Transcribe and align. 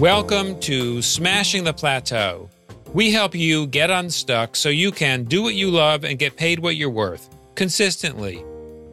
Welcome 0.00 0.58
to 0.60 1.02
Smashing 1.02 1.64
the 1.64 1.74
Plateau. 1.74 2.48
We 2.94 3.12
help 3.12 3.34
you 3.34 3.66
get 3.66 3.90
unstuck 3.90 4.56
so 4.56 4.70
you 4.70 4.92
can 4.92 5.24
do 5.24 5.42
what 5.42 5.56
you 5.56 5.70
love 5.70 6.06
and 6.06 6.18
get 6.18 6.38
paid 6.38 6.58
what 6.58 6.76
you're 6.76 6.88
worth 6.88 7.28
consistently. 7.54 8.42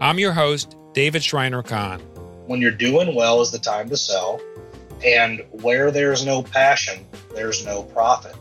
I'm 0.02 0.20
your 0.20 0.34
host, 0.34 0.76
David 0.92 1.24
Shriner 1.24 1.64
Cahn. 1.64 2.02
When 2.48 2.60
you're 2.60 2.72
doing 2.72 3.16
well 3.16 3.40
is 3.40 3.52
the 3.52 3.58
time 3.58 3.88
to 3.88 3.96
sell, 3.96 4.42
and 5.02 5.46
where 5.52 5.92
there's 5.92 6.26
no 6.26 6.44
passion, 6.44 7.06
there's 7.34 7.66
no 7.66 7.84
profit. 7.84 8.36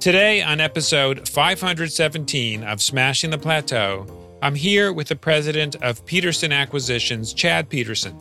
Today, 0.00 0.42
on 0.42 0.58
episode 0.58 1.28
517 1.28 2.64
of 2.64 2.82
Smashing 2.82 3.30
the 3.30 3.38
Plateau, 3.38 4.08
I'm 4.42 4.56
here 4.56 4.92
with 4.92 5.06
the 5.06 5.14
president 5.14 5.76
of 5.76 6.04
Peterson 6.04 6.50
Acquisitions, 6.50 7.32
Chad 7.32 7.68
Peterson. 7.68 8.18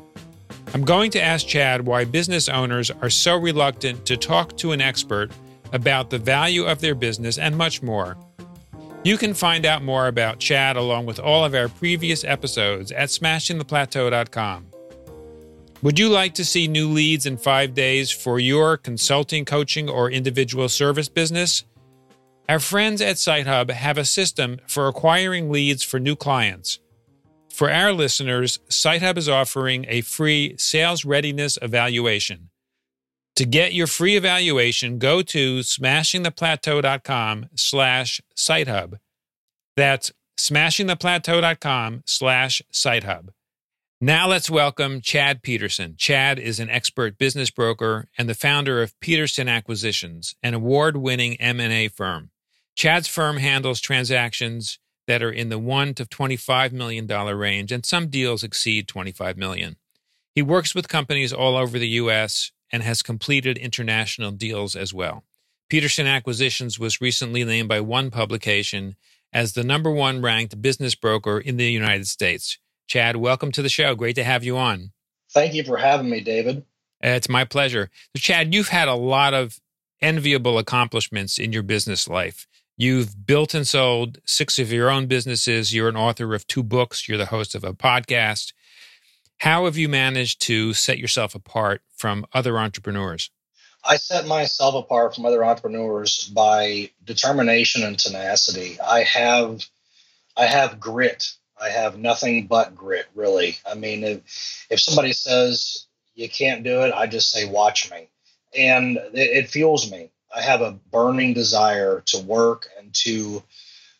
I'm 0.73 0.85
going 0.85 1.11
to 1.11 1.21
ask 1.21 1.45
Chad 1.45 1.85
why 1.85 2.05
business 2.05 2.47
owners 2.47 2.91
are 2.91 3.09
so 3.09 3.35
reluctant 3.35 4.05
to 4.05 4.15
talk 4.15 4.55
to 4.57 4.71
an 4.71 4.79
expert 4.79 5.31
about 5.73 6.09
the 6.09 6.17
value 6.17 6.63
of 6.63 6.79
their 6.79 6.95
business 6.95 7.37
and 7.37 7.57
much 7.57 7.81
more. 7.81 8.17
You 9.03 9.17
can 9.17 9.33
find 9.33 9.65
out 9.65 9.83
more 9.83 10.07
about 10.07 10.39
Chad 10.39 10.77
along 10.77 11.07
with 11.07 11.19
all 11.19 11.43
of 11.43 11.55
our 11.55 11.67
previous 11.67 12.23
episodes 12.23 12.91
at 12.93 13.09
smashingtheplateau.com. 13.09 14.67
Would 15.81 15.99
you 15.99 16.07
like 16.07 16.35
to 16.35 16.45
see 16.45 16.67
new 16.67 16.87
leads 16.87 17.25
in 17.25 17.35
five 17.37 17.73
days 17.73 18.11
for 18.11 18.39
your 18.39 18.77
consulting, 18.77 19.43
coaching, 19.43 19.89
or 19.89 20.09
individual 20.09 20.69
service 20.69 21.09
business? 21.09 21.65
Our 22.47 22.59
friends 22.59 23.01
at 23.01 23.15
SiteHub 23.15 23.71
have 23.71 23.97
a 23.97 24.05
system 24.05 24.59
for 24.67 24.87
acquiring 24.87 25.49
leads 25.51 25.83
for 25.83 25.99
new 25.99 26.15
clients. 26.15 26.79
For 27.51 27.69
our 27.69 27.93
listeners, 27.93 28.59
SiteHub 28.69 29.17
is 29.17 29.29
offering 29.29 29.85
a 29.87 30.01
free 30.01 30.55
sales 30.57 31.05
readiness 31.05 31.57
evaluation. 31.61 32.49
To 33.35 33.45
get 33.45 33.73
your 33.73 33.87
free 33.87 34.15
evaluation, 34.15 34.97
go 34.97 35.21
to 35.21 35.59
smashingtheplateau.com 35.59 37.47
slash 37.55 38.21
SiteHub. 38.35 38.99
That's 39.75 40.11
smashingtheplateau.com 40.39 42.03
slash 42.05 42.61
SiteHub. 42.73 43.29
Now 43.99 44.27
let's 44.27 44.49
welcome 44.49 45.01
Chad 45.01 45.43
Peterson. 45.43 45.95
Chad 45.97 46.39
is 46.39 46.59
an 46.59 46.69
expert 46.69 47.17
business 47.19 47.51
broker 47.51 48.07
and 48.17 48.27
the 48.27 48.33
founder 48.33 48.81
of 48.81 48.99
Peterson 48.99 49.47
Acquisitions, 49.47 50.35
an 50.41 50.55
award-winning 50.55 51.39
M&A 51.39 51.87
firm. 51.87 52.31
Chad's 52.75 53.07
firm 53.07 53.37
handles 53.37 53.79
transactions 53.79 54.79
that 55.11 55.21
are 55.21 55.29
in 55.29 55.49
the 55.49 55.59
1 55.59 55.93
to 55.93 56.05
25 56.05 56.71
million 56.71 57.05
dollar 57.05 57.35
range 57.35 57.69
and 57.69 57.85
some 57.85 58.07
deals 58.07 58.45
exceed 58.45 58.87
25 58.87 59.35
million. 59.35 59.75
He 60.33 60.41
works 60.41 60.73
with 60.73 60.87
companies 60.87 61.33
all 61.33 61.57
over 61.57 61.77
the 61.77 61.99
US 61.99 62.53
and 62.71 62.81
has 62.81 63.01
completed 63.01 63.57
international 63.57 64.31
deals 64.31 64.73
as 64.73 64.93
well. 64.93 65.25
Peterson 65.69 66.07
Acquisitions 66.07 66.79
was 66.79 67.01
recently 67.01 67.43
named 67.43 67.67
by 67.67 67.81
one 67.81 68.09
publication 68.09 68.95
as 69.33 69.51
the 69.51 69.65
number 69.65 69.91
1 69.91 70.21
ranked 70.21 70.61
business 70.61 70.95
broker 70.95 71.37
in 71.37 71.57
the 71.57 71.69
United 71.69 72.07
States. 72.07 72.57
Chad, 72.87 73.17
welcome 73.17 73.51
to 73.51 73.61
the 73.61 73.67
show. 73.67 73.93
Great 73.95 74.15
to 74.15 74.23
have 74.23 74.45
you 74.45 74.57
on. 74.57 74.91
Thank 75.33 75.53
you 75.53 75.65
for 75.65 75.75
having 75.75 76.09
me, 76.09 76.21
David. 76.21 76.59
Uh, 77.03 77.09
it's 77.09 77.27
my 77.27 77.43
pleasure. 77.43 77.89
So, 78.15 78.21
Chad, 78.21 78.53
you've 78.53 78.69
had 78.69 78.87
a 78.87 78.95
lot 78.95 79.33
of 79.33 79.59
enviable 80.01 80.57
accomplishments 80.57 81.37
in 81.37 81.51
your 81.51 81.63
business 81.63 82.07
life. 82.07 82.47
You've 82.81 83.27
built 83.27 83.53
and 83.53 83.67
sold 83.67 84.17
six 84.25 84.57
of 84.57 84.71
your 84.71 84.89
own 84.89 85.05
businesses. 85.05 85.71
You're 85.71 85.87
an 85.87 85.95
author 85.95 86.33
of 86.33 86.47
two 86.47 86.63
books. 86.63 87.07
You're 87.07 87.19
the 87.19 87.27
host 87.27 87.53
of 87.53 87.63
a 87.63 87.75
podcast. 87.75 88.53
How 89.37 89.65
have 89.65 89.77
you 89.77 89.87
managed 89.87 90.41
to 90.47 90.73
set 90.73 90.97
yourself 90.97 91.35
apart 91.35 91.83
from 91.95 92.25
other 92.33 92.57
entrepreneurs? 92.57 93.29
I 93.85 93.97
set 93.97 94.25
myself 94.25 94.73
apart 94.73 95.13
from 95.13 95.27
other 95.27 95.45
entrepreneurs 95.45 96.25
by 96.33 96.89
determination 97.03 97.83
and 97.83 97.99
tenacity. 97.99 98.81
I 98.81 99.01
have 99.03 99.63
I 100.35 100.47
have 100.47 100.79
grit. 100.79 101.33
I 101.61 101.69
have 101.69 101.99
nothing 101.99 102.47
but 102.47 102.73
grit, 102.73 103.05
really. 103.13 103.59
I 103.63 103.75
mean, 103.75 104.03
if, 104.03 104.65
if 104.71 104.79
somebody 104.79 105.13
says 105.13 105.85
you 106.15 106.27
can't 106.27 106.63
do 106.63 106.81
it, 106.81 106.95
I 106.95 107.05
just 107.05 107.29
say, 107.29 107.45
watch 107.45 107.91
me. 107.91 108.09
And 108.57 108.97
it, 109.13 109.45
it 109.45 109.49
fuels 109.51 109.91
me. 109.91 110.09
I 110.33 110.41
have 110.41 110.61
a 110.61 110.71
burning 110.91 111.33
desire 111.33 112.01
to 112.07 112.19
work 112.19 112.69
and 112.77 112.93
to 113.05 113.43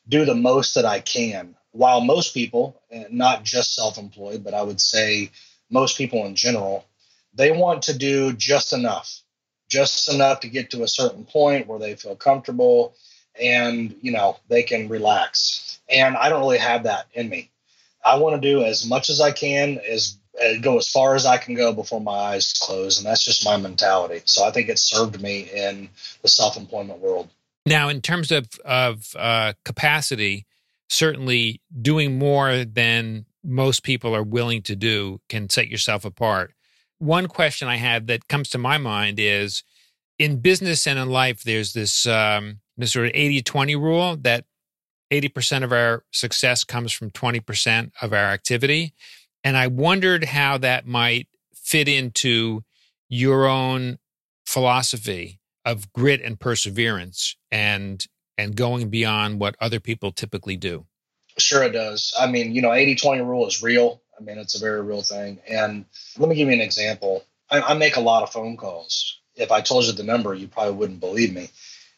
do 0.08 0.26
the 0.26 0.36
most 0.36 0.76
that 0.76 0.86
I 0.86 1.00
can. 1.00 1.56
While 1.72 2.02
most 2.02 2.34
people, 2.34 2.82
not 3.10 3.44
just 3.44 3.76
self 3.76 3.98
employed, 3.98 4.44
but 4.44 4.54
I 4.54 4.62
would 4.62 4.82
say 4.82 5.32
most 5.70 5.98
people 5.98 6.26
in 6.26 6.36
general, 6.36 6.86
they 7.34 7.52
want 7.52 7.84
to 7.84 7.98
do 7.98 8.34
just 8.34 8.74
enough, 8.74 9.22
just 9.70 10.14
enough 10.14 10.42
to 10.42 10.50
get 10.50 10.72
to 10.72 10.84
a 10.84 10.88
certain 10.88 11.26
point 11.26 11.68
where 11.68 11.80
they 11.80 11.96
feel 11.96 12.16
comfortable 12.16 12.94
and, 13.40 13.96
you 14.02 14.12
know, 14.12 14.38
they 14.50 14.64
can 14.64 14.90
relax. 14.90 15.80
And 15.90 16.18
I 16.18 16.30
don't 16.30 16.42
really 16.42 16.58
have 16.58 16.84
that 16.84 17.08
in 17.14 17.30
me. 17.30 17.50
I 18.04 18.18
want 18.18 18.42
to 18.42 18.50
do 18.50 18.64
as 18.64 18.86
much 18.86 19.10
as 19.10 19.22
I 19.22 19.32
can, 19.32 19.80
as 19.80 20.18
go 20.62 20.78
as 20.78 20.90
far 20.90 21.16
as 21.16 21.26
I 21.26 21.38
can 21.38 21.56
go 21.56 21.74
before 21.74 22.02
my 22.02 22.12
eyes 22.12 22.54
close, 22.54 22.98
and 22.98 23.06
that's 23.06 23.24
just 23.24 23.46
my 23.46 23.58
mentality. 23.58 24.22
So 24.26 24.44
I 24.44 24.52
think 24.52 24.70
it 24.70 24.80
served 24.80 25.22
me 25.22 25.50
in 25.54 25.90
the 26.22 26.30
self-employment 26.30 27.00
world. 27.00 27.30
Now, 27.66 27.90
in 27.90 28.02
terms 28.02 28.32
of 28.32 28.48
of 28.66 29.16
uh, 29.18 29.54
capacity, 29.66 30.46
certainly 30.90 31.62
doing 31.82 32.18
more 32.18 32.66
than 32.66 33.26
most 33.44 33.84
people 33.84 34.16
are 34.16 34.24
willing 34.24 34.62
to 34.64 34.76
do 34.76 35.20
can 35.30 35.50
set 35.50 35.68
yourself 35.68 36.06
apart. 36.06 36.54
One 37.00 37.28
question 37.28 37.68
I 37.68 37.78
have 37.78 38.08
that 38.08 38.28
comes 38.28 38.50
to 38.50 38.58
my 38.58 38.78
mind 38.78 39.20
is 39.20 39.64
in 40.20 40.40
business 40.40 40.86
and 40.86 41.00
in 41.00 41.10
life, 41.10 41.44
there's 41.44 41.74
this, 41.74 42.06
um, 42.06 42.60
this 42.78 42.92
sort 42.92 43.08
of 43.08 43.12
80 43.16 43.42
20 43.42 43.76
rule 43.76 44.16
that 44.18 44.46
80% 45.12 45.64
of 45.64 45.72
our 45.72 46.04
success 46.12 46.64
comes 46.64 46.92
from 46.94 47.10
20% 47.10 47.92
of 48.02 48.14
our 48.14 48.26
activity. 48.26 48.94
And 49.44 49.58
I 49.58 49.68
wondered 49.68 50.26
how 50.26 50.58
that 50.60 50.86
might 50.86 51.28
fit 51.54 51.88
into 51.88 52.64
your 53.10 53.48
own 53.48 53.98
philosophy 54.46 55.40
of 55.66 55.92
grit 55.94 56.22
and 56.22 56.40
perseverance 56.40 57.36
and 57.52 58.06
and 58.38 58.56
going 58.56 58.90
beyond 58.90 59.40
what 59.40 59.56
other 59.60 59.80
people 59.80 60.12
typically 60.12 60.58
do. 60.58 60.86
Sure 61.38 61.64
it 61.64 61.72
does. 61.72 62.14
I 62.20 62.28
mean, 62.28 62.56
you 62.56 62.62
know, 62.62 62.70
80-20 62.70 63.26
rule 63.26 63.48
is 63.48 63.62
real. 63.62 64.02
I 64.20 64.24
mean, 64.24 64.38
it's 64.38 64.56
a 64.56 64.60
very 64.60 64.82
real 64.82 65.04
thing. 65.04 65.40
And 65.48 65.86
let 66.18 66.28
me 66.28 66.36
give 66.36 66.48
you 66.48 66.54
an 66.54 66.62
example. 66.62 67.24
I, 67.52 67.62
I 67.62 67.74
make 67.76 67.98
a 67.98 68.02
lot 68.02 68.24
of 68.24 68.32
phone 68.32 68.58
calls. 68.58 69.20
If 69.36 69.52
I 69.52 69.62
told 69.62 69.86
you 69.86 69.92
the 69.92 70.04
number, 70.04 70.34
you 70.34 70.48
probably 70.48 70.74
wouldn't 70.74 71.00
believe 71.00 71.34
me. 71.34 71.50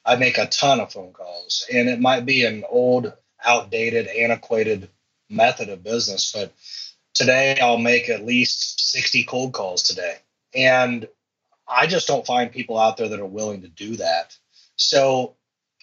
I 0.05 0.17
make 0.17 0.37
a 0.37 0.47
ton 0.47 0.79
of 0.79 0.91
phone 0.91 1.13
calls, 1.13 1.65
and 1.73 1.87
it 1.87 1.99
might 1.99 2.25
be 2.25 2.43
an 2.43 2.63
old, 2.69 3.13
outdated, 3.43 4.07
antiquated 4.07 4.89
method 5.29 5.69
of 5.69 5.83
business, 5.83 6.31
but 6.33 6.51
today 7.13 7.57
I'll 7.59 7.77
make 7.77 8.09
at 8.09 8.25
least 8.25 8.91
60 8.91 9.23
cold 9.25 9.53
calls 9.53 9.83
today. 9.83 10.17
And 10.55 11.07
I 11.67 11.87
just 11.87 12.07
don't 12.07 12.25
find 12.25 12.51
people 12.51 12.77
out 12.77 12.97
there 12.97 13.07
that 13.07 13.19
are 13.19 13.25
willing 13.25 13.61
to 13.61 13.67
do 13.67 13.95
that. 13.97 14.37
So 14.75 15.35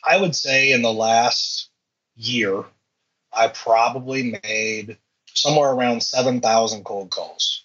I 0.05 0.17
would 0.17 0.35
say 0.35 0.73
in 0.73 0.83
the 0.83 0.93
last 0.93 1.71
year, 2.17 2.65
I 3.33 3.49
probably 3.49 4.39
made 4.45 4.99
somewhere 5.35 5.71
around 5.71 6.03
7,000 6.03 6.85
cold 6.85 7.11
calls. 7.11 7.65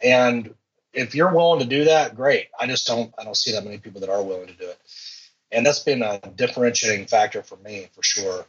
And 0.00 0.54
if 0.92 1.14
you're 1.14 1.32
willing 1.32 1.60
to 1.60 1.66
do 1.66 1.84
that, 1.84 2.16
great. 2.16 2.48
I 2.58 2.66
just 2.66 2.86
don't 2.86 3.12
I 3.18 3.24
don't 3.24 3.36
see 3.36 3.52
that 3.52 3.64
many 3.64 3.78
people 3.78 4.00
that 4.00 4.10
are 4.10 4.22
willing 4.22 4.48
to 4.48 4.54
do 4.54 4.68
it. 4.68 4.78
And 5.52 5.64
that's 5.64 5.80
been 5.80 6.02
a 6.02 6.18
differentiating 6.34 7.06
factor 7.06 7.42
for 7.42 7.56
me 7.56 7.88
for 7.94 8.02
sure. 8.02 8.46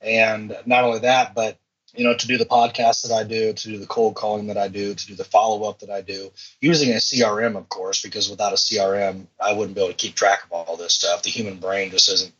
And 0.00 0.56
not 0.66 0.84
only 0.84 1.00
that, 1.00 1.34
but 1.34 1.58
you 1.94 2.04
know, 2.04 2.14
to 2.14 2.26
do 2.26 2.38
the 2.38 2.46
podcast 2.46 3.02
that 3.02 3.12
I 3.12 3.24
do, 3.24 3.52
to 3.52 3.68
do 3.68 3.78
the 3.78 3.86
cold 3.86 4.14
calling 4.14 4.46
that 4.46 4.56
I 4.56 4.68
do, 4.68 4.94
to 4.94 5.06
do 5.06 5.14
the 5.14 5.24
follow 5.24 5.68
up 5.68 5.80
that 5.80 5.90
I 5.90 6.00
do, 6.00 6.30
using 6.60 6.90
a 6.90 6.96
CRM, 6.96 7.56
of 7.56 7.68
course, 7.68 8.02
because 8.02 8.30
without 8.30 8.52
a 8.52 8.56
CRM, 8.56 9.26
I 9.40 9.52
wouldn't 9.52 9.74
be 9.74 9.82
able 9.82 9.92
to 9.92 9.96
keep 9.96 10.14
track 10.14 10.44
of 10.44 10.52
all 10.52 10.76
this 10.76 10.94
stuff. 10.94 11.22
The 11.22 11.30
human 11.30 11.58
brain 11.58 11.90
just 11.90 12.10
isn't 12.10 12.32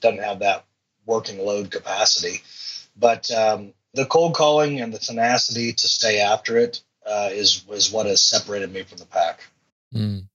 doesn't 0.00 0.22
have 0.22 0.40
that 0.40 0.64
working 1.06 1.44
load 1.44 1.70
capacity. 1.70 2.42
But 2.96 3.30
um, 3.30 3.72
the 3.94 4.06
cold 4.06 4.34
calling 4.34 4.80
and 4.80 4.92
the 4.92 4.98
tenacity 4.98 5.72
to 5.72 5.88
stay 5.88 6.20
after 6.20 6.56
it 6.56 6.82
uh, 7.06 7.30
is 7.32 7.64
is 7.70 7.90
what 7.90 8.06
has 8.06 8.22
separated 8.22 8.72
me 8.72 8.82
from 8.82 8.98
the 8.98 9.06
pack. 9.06 9.40
Mm. 9.94 10.28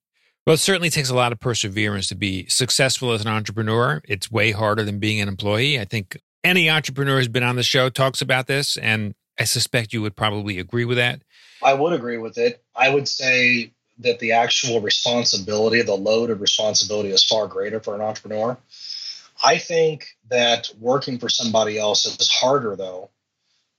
Well, 0.45 0.53
it 0.53 0.59
certainly 0.59 0.91
takes 0.91 1.09
a 1.09 1.15
lot 1.15 1.31
of 1.31 1.39
perseverance 1.39 2.07
to 2.09 2.15
be 2.15 2.47
successful 2.49 3.13
as 3.13 3.21
an 3.21 3.27
entrepreneur. 3.27 4.01
It's 4.07 4.29
way 4.29 4.51
harder 4.51 4.83
than 4.83 4.99
being 4.99 5.19
an 5.19 5.27
employee. 5.27 5.79
I 5.79 5.85
think 5.85 6.19
any 6.45 6.69
entrepreneur 6.69 7.17
who's 7.17 7.27
been 7.27 7.43
on 7.43 7.55
the 7.55 7.63
show 7.63 7.89
talks 7.89 8.21
about 8.21 8.47
this, 8.47 8.77
and 8.77 9.15
I 9.39 9.43
suspect 9.43 9.91
you 9.91 10.01
would 10.03 10.15
probably 10.15 10.59
agree 10.59 10.85
with 10.85 10.97
that. 10.97 11.21
I 11.63 11.73
would 11.73 11.93
agree 11.93 12.17
with 12.17 12.37
it. 12.37 12.63
I 12.75 12.89
would 12.89 13.07
say 13.07 13.71
that 13.99 14.19
the 14.19 14.33
actual 14.33 14.79
responsibility, 14.81 15.81
the 15.81 15.95
load 15.95 16.29
of 16.29 16.41
responsibility 16.41 17.09
is 17.09 17.23
far 17.23 17.47
greater 17.47 17.79
for 17.79 17.95
an 17.95 18.01
entrepreneur. 18.01 18.57
I 19.43 19.57
think 19.57 20.05
that 20.29 20.69
working 20.79 21.17
for 21.17 21.29
somebody 21.29 21.77
else 21.79 22.05
is 22.05 22.31
harder 22.31 22.75
though, 22.75 23.09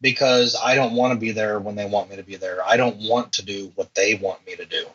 because 0.00 0.56
I 0.62 0.74
don't 0.74 0.94
want 0.94 1.14
to 1.14 1.18
be 1.18 1.32
there 1.32 1.60
when 1.60 1.76
they 1.76 1.86
want 1.86 2.10
me 2.10 2.16
to 2.16 2.22
be 2.22 2.36
there. 2.36 2.66
I 2.66 2.76
don't 2.76 3.08
want 3.08 3.34
to 3.34 3.44
do 3.44 3.72
what 3.76 3.94
they 3.94 4.16
want 4.16 4.44
me 4.46 4.56
to 4.56 4.66
do. 4.66 4.86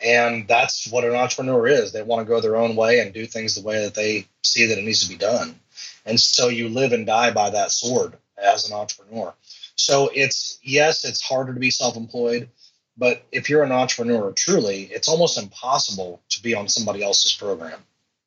And 0.00 0.46
that's 0.46 0.88
what 0.90 1.04
an 1.04 1.14
entrepreneur 1.14 1.66
is. 1.66 1.92
They 1.92 2.02
want 2.02 2.20
to 2.20 2.30
go 2.30 2.40
their 2.40 2.56
own 2.56 2.76
way 2.76 3.00
and 3.00 3.12
do 3.12 3.26
things 3.26 3.54
the 3.54 3.66
way 3.66 3.82
that 3.84 3.94
they 3.94 4.26
see 4.42 4.66
that 4.66 4.78
it 4.78 4.84
needs 4.84 5.02
to 5.02 5.08
be 5.08 5.16
done. 5.16 5.58
And 6.04 6.20
so 6.20 6.48
you 6.48 6.68
live 6.68 6.92
and 6.92 7.06
die 7.06 7.30
by 7.30 7.50
that 7.50 7.70
sword 7.70 8.16
as 8.36 8.68
an 8.68 8.76
entrepreneur. 8.76 9.34
So 9.76 10.10
it's 10.14 10.58
yes, 10.62 11.04
it's 11.04 11.20
harder 11.20 11.54
to 11.54 11.60
be 11.60 11.70
self-employed, 11.70 12.48
but 12.96 13.24
if 13.32 13.50
you're 13.50 13.62
an 13.62 13.72
entrepreneur 13.72 14.32
truly, 14.32 14.84
it's 14.84 15.08
almost 15.08 15.38
impossible 15.38 16.22
to 16.30 16.42
be 16.42 16.54
on 16.54 16.68
somebody 16.68 17.02
else's 17.02 17.32
program. 17.32 17.80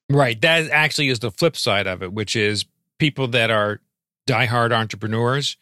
Right. 0.09 0.39
That 0.41 0.69
actually 0.71 1.09
is 1.09 1.19
the 1.19 1.31
flip 1.31 1.55
side 1.55 1.87
of 1.87 2.01
it, 2.01 2.13
which 2.13 2.35
is 2.35 2.65
people 2.97 3.27
that 3.29 3.51
are 3.51 3.79
diehard 4.27 4.71
entrepreneurs 4.71 5.57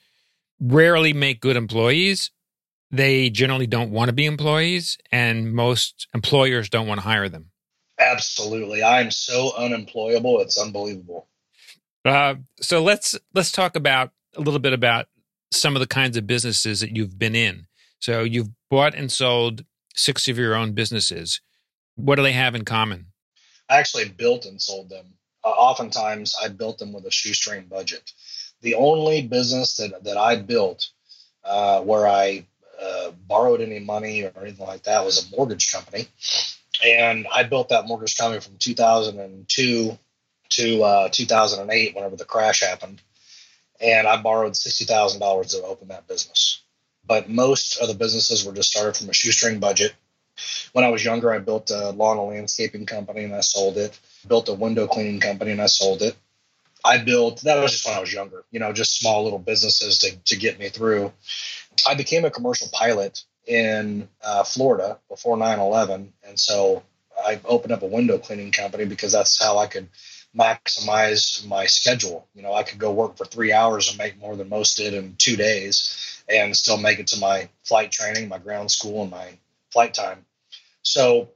rarely 0.59 1.13
make 1.13 1.39
good 1.39 1.55
employees. 1.55 2.31
They 2.89 3.29
generally 3.29 3.67
don't 3.67 3.91
want 3.91 4.07
to 4.07 4.13
be 4.13 4.25
employees, 4.25 4.97
and 5.11 5.53
most 5.53 6.07
employers 6.13 6.69
don't 6.69 6.87
want 6.87 7.01
to 7.01 7.05
hire 7.05 7.27
them. 7.27 7.51
Absolutely. 7.99 8.83
I'm 8.83 9.11
so 9.11 9.51
unemployable. 9.57 10.39
It's 10.39 10.57
unbelievable. 10.57 11.27
Uh, 12.07 12.35
so 12.61 12.81
let's 12.81 13.17
let's 13.33 13.51
talk 13.51 13.75
about 13.75 14.11
a 14.35 14.41
little 14.41 14.59
bit 14.59 14.73
about 14.73 15.07
some 15.51 15.75
of 15.75 15.79
the 15.79 15.87
kinds 15.87 16.17
of 16.17 16.27
businesses 16.27 16.79
that 16.79 16.95
you've 16.95 17.17
been 17.17 17.35
in. 17.35 17.67
So 17.99 18.21
you've 18.21 18.49
bought 18.69 18.93
and 18.95 19.11
sold 19.11 19.65
six 19.95 20.27
of 20.27 20.37
your 20.37 20.55
own 20.55 20.73
businesses. 20.73 21.41
What 21.95 22.15
do 22.15 22.23
they 22.23 22.33
have 22.33 22.55
in 22.55 22.65
common? 22.65 23.07
I 23.69 23.77
actually 23.77 24.09
built 24.09 24.45
and 24.45 24.61
sold 24.61 24.89
them. 24.89 25.05
Uh, 25.43 25.49
oftentimes, 25.49 26.35
I 26.41 26.49
built 26.49 26.77
them 26.77 26.93
with 26.93 27.05
a 27.05 27.11
shoestring 27.11 27.65
budget. 27.65 28.11
The 28.61 28.75
only 28.75 29.21
business 29.21 29.77
that, 29.77 30.03
that 30.03 30.17
I 30.17 30.35
built 30.35 30.89
uh, 31.43 31.81
where 31.81 32.07
I 32.07 32.45
uh, 32.81 33.11
borrowed 33.27 33.61
any 33.61 33.79
money 33.79 34.23
or 34.23 34.31
anything 34.41 34.65
like 34.65 34.83
that 34.83 35.03
was 35.03 35.25
a 35.25 35.35
mortgage 35.35 35.71
company. 35.71 36.07
And 36.85 37.27
I 37.33 37.43
built 37.43 37.69
that 37.69 37.87
mortgage 37.87 38.17
company 38.17 38.41
from 38.41 38.57
2002 38.59 39.97
to 40.49 40.83
uh, 40.83 41.09
2008, 41.11 41.95
whenever 41.95 42.15
the 42.15 42.25
crash 42.25 42.61
happened. 42.61 43.01
And 43.79 44.07
I 44.07 44.21
borrowed 44.21 44.53
$60,000 44.53 45.51
to 45.51 45.63
open 45.63 45.89
that 45.89 46.07
business. 46.07 46.61
But 47.05 47.29
most 47.29 47.79
of 47.79 47.87
the 47.87 47.93
businesses 47.93 48.43
were 48.43 48.53
just 48.53 48.71
started 48.71 48.97
from 48.97 49.09
a 49.09 49.13
shoestring 49.13 49.59
budget 49.59 49.93
when 50.73 50.85
I 50.85 50.89
was 50.89 51.03
younger, 51.03 51.33
I 51.33 51.39
built 51.39 51.71
a 51.71 51.91
lawn 51.91 52.17
and 52.17 52.27
landscaping 52.27 52.85
company 52.85 53.23
and 53.23 53.33
I 53.33 53.41
sold 53.41 53.77
it. 53.77 53.99
Built 54.27 54.49
a 54.49 54.53
window 54.53 54.87
cleaning 54.87 55.19
company 55.19 55.51
and 55.51 55.61
I 55.61 55.67
sold 55.67 56.01
it. 56.01 56.15
I 56.85 56.99
built 56.99 57.41
that 57.41 57.61
was 57.61 57.71
just 57.71 57.85
when 57.85 57.95
I 57.95 57.99
was 57.99 58.13
younger, 58.13 58.43
you 58.51 58.59
know, 58.59 58.71
just 58.71 58.97
small 58.97 59.23
little 59.23 59.39
businesses 59.39 59.97
to, 59.99 60.15
to 60.15 60.35
get 60.35 60.59
me 60.59 60.69
through. 60.69 61.11
I 61.87 61.95
became 61.95 62.23
a 62.23 62.31
commercial 62.31 62.67
pilot 62.71 63.23
in 63.45 64.07
uh, 64.23 64.43
Florida 64.43 64.99
before 65.09 65.37
9 65.37 65.59
11. 65.59 66.13
And 66.27 66.39
so 66.39 66.83
I 67.25 67.39
opened 67.45 67.73
up 67.73 67.81
a 67.81 67.87
window 67.87 68.19
cleaning 68.19 68.51
company 68.51 68.85
because 68.85 69.11
that's 69.11 69.41
how 69.41 69.57
I 69.57 69.67
could 69.67 69.89
maximize 70.37 71.45
my 71.47 71.65
schedule. 71.65 72.27
You 72.35 72.43
know, 72.43 72.53
I 72.53 72.63
could 72.63 72.79
go 72.79 72.91
work 72.91 73.17
for 73.17 73.25
three 73.25 73.51
hours 73.51 73.89
and 73.89 73.97
make 73.97 74.19
more 74.19 74.35
than 74.35 74.49
most 74.49 74.77
did 74.77 74.93
in 74.93 75.15
two 75.17 75.35
days 75.35 76.23
and 76.29 76.55
still 76.55 76.77
make 76.77 76.99
it 76.99 77.07
to 77.07 77.19
my 77.19 77.49
flight 77.63 77.91
training, 77.91 78.27
my 78.27 78.37
ground 78.37 78.71
school, 78.71 79.01
and 79.01 79.11
my 79.11 79.37
flight 79.71 79.93
time. 79.93 80.25
So 80.83 81.29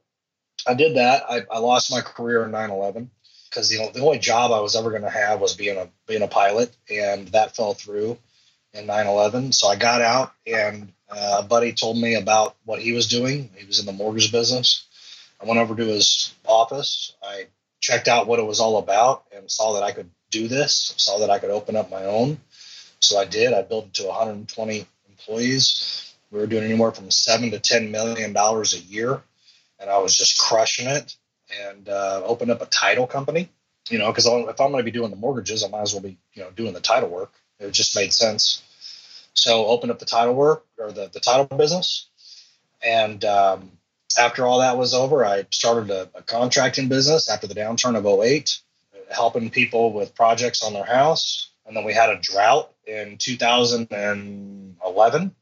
I 0.68 0.74
did 0.74 0.98
that. 0.98 1.24
I, 1.30 1.42
I 1.52 1.60
lost 1.60 1.92
my 1.92 2.02
career 2.02 2.46
in 2.46 2.52
9/11 2.52 3.08
because 3.50 3.72
you 3.72 3.80
know 3.80 3.92
the 3.92 4.02
only 4.02 4.20
job 4.20 4.52
I 4.52 4.60
was 4.60 4.76
ever 4.76 4.90
going 4.92 5.02
to 5.02 5.10
have 5.10 5.42
was 5.42 5.56
being 5.56 5.78
a 5.78 5.90
being 6.08 6.22
a 6.22 6.28
pilot, 6.28 6.76
and 6.90 7.28
that 7.30 7.56
fell 7.56 7.74
through 7.74 8.18
in 8.74 8.86
9/11. 8.86 9.54
So 9.54 9.68
I 9.68 9.76
got 9.76 10.02
out, 10.02 10.34
and 10.46 10.92
uh, 11.10 11.38
a 11.40 11.44
buddy 11.44 11.74
told 11.74 11.98
me 11.98 12.16
about 12.16 12.56
what 12.66 12.82
he 12.82 12.92
was 12.92 13.08
doing. 13.08 13.50
He 13.56 13.66
was 13.66 13.80
in 13.80 13.86
the 13.86 13.92
mortgage 13.92 14.32
business. 14.32 14.86
I 15.42 15.46
went 15.46 15.60
over 15.60 15.76
to 15.76 15.86
his 15.86 16.34
office. 16.46 17.16
I 17.24 17.48
checked 17.82 18.08
out 18.08 18.28
what 18.28 18.40
it 18.40 18.46
was 18.46 18.60
all 18.62 18.78
about 18.78 19.26
and 19.36 19.52
saw 19.52 19.74
that 19.74 19.84
I 19.84 19.92
could 19.92 20.10
do 20.30 20.48
this. 20.48 20.94
Saw 20.98 21.20
that 21.20 21.30
I 21.30 21.40
could 21.40 21.50
open 21.50 21.76
up 21.76 21.92
my 21.92 22.06
own. 22.06 22.40
So 23.00 23.20
I 23.20 23.26
did. 23.26 23.54
I 23.54 23.64
built 23.64 23.88
it 23.88 23.94
to 23.96 24.08
120 24.08 24.86
employees. 25.10 26.14
We 26.32 26.40
were 26.40 26.48
doing 26.48 26.64
anywhere 26.64 26.92
from 26.92 27.12
seven 27.12 27.52
to 27.52 27.60
ten 27.60 27.92
million 27.92 28.32
dollars 28.32 28.74
a 28.74 28.80
year 28.80 29.22
and 29.82 29.90
I 29.90 29.98
was 29.98 30.16
just 30.16 30.38
crushing 30.38 30.88
it 30.88 31.18
and 31.68 31.90
uh, 31.90 32.22
opened 32.24 32.52
up 32.52 32.62
a 32.62 32.68
title 32.68 33.08
company. 33.08 33.50
You 33.90 33.98
know, 33.98 34.12
because 34.12 34.28
if 34.28 34.62
I'm 34.62 34.72
going 34.72 34.78
to 34.78 34.90
be 34.90 34.92
doing 34.92 35.10
the 35.10 35.18
mortgages, 35.18 35.64
I 35.64 35.68
might 35.68 35.82
as 35.82 35.94
well 35.94 36.04
be 36.04 36.18
you 36.34 36.44
know 36.44 36.52
doing 36.52 36.74
the 36.74 36.80
title 36.80 37.10
work. 37.10 37.34
It 37.60 37.72
just 37.72 37.96
made 37.96 38.14
sense. 38.14 38.62
So 39.34 39.66
opened 39.66 39.92
up 39.92 40.00
the 40.00 40.06
title 40.06 40.36
work 40.36 40.66
or 40.78 40.92
the 40.92 41.10
the 41.12 41.20
title 41.20 41.46
business, 41.58 42.08
and 42.84 43.26
um, 43.26 43.72
after 44.18 44.46
all 44.46 44.60
that 44.60 44.78
was 44.78 44.94
over, 44.94 45.26
I 45.26 45.46
started 45.52 45.90
a, 45.90 46.10
a 46.16 46.22
contracting 46.22 46.88
business 46.88 47.30
after 47.30 47.48
the 47.48 47.56
downturn 47.56 47.98
of 47.98 48.06
08, 48.06 48.62
helping 49.10 49.50
people 49.50 49.94
with 49.94 50.16
projects 50.16 50.64
on 50.64 50.74
their 50.74 50.86
house. 50.86 51.50
And 51.66 51.76
then 51.76 51.86
we 51.86 51.94
had 51.94 52.10
a 52.10 52.20
drought 52.20 52.72
in 52.86 53.18
2011, 53.18 55.36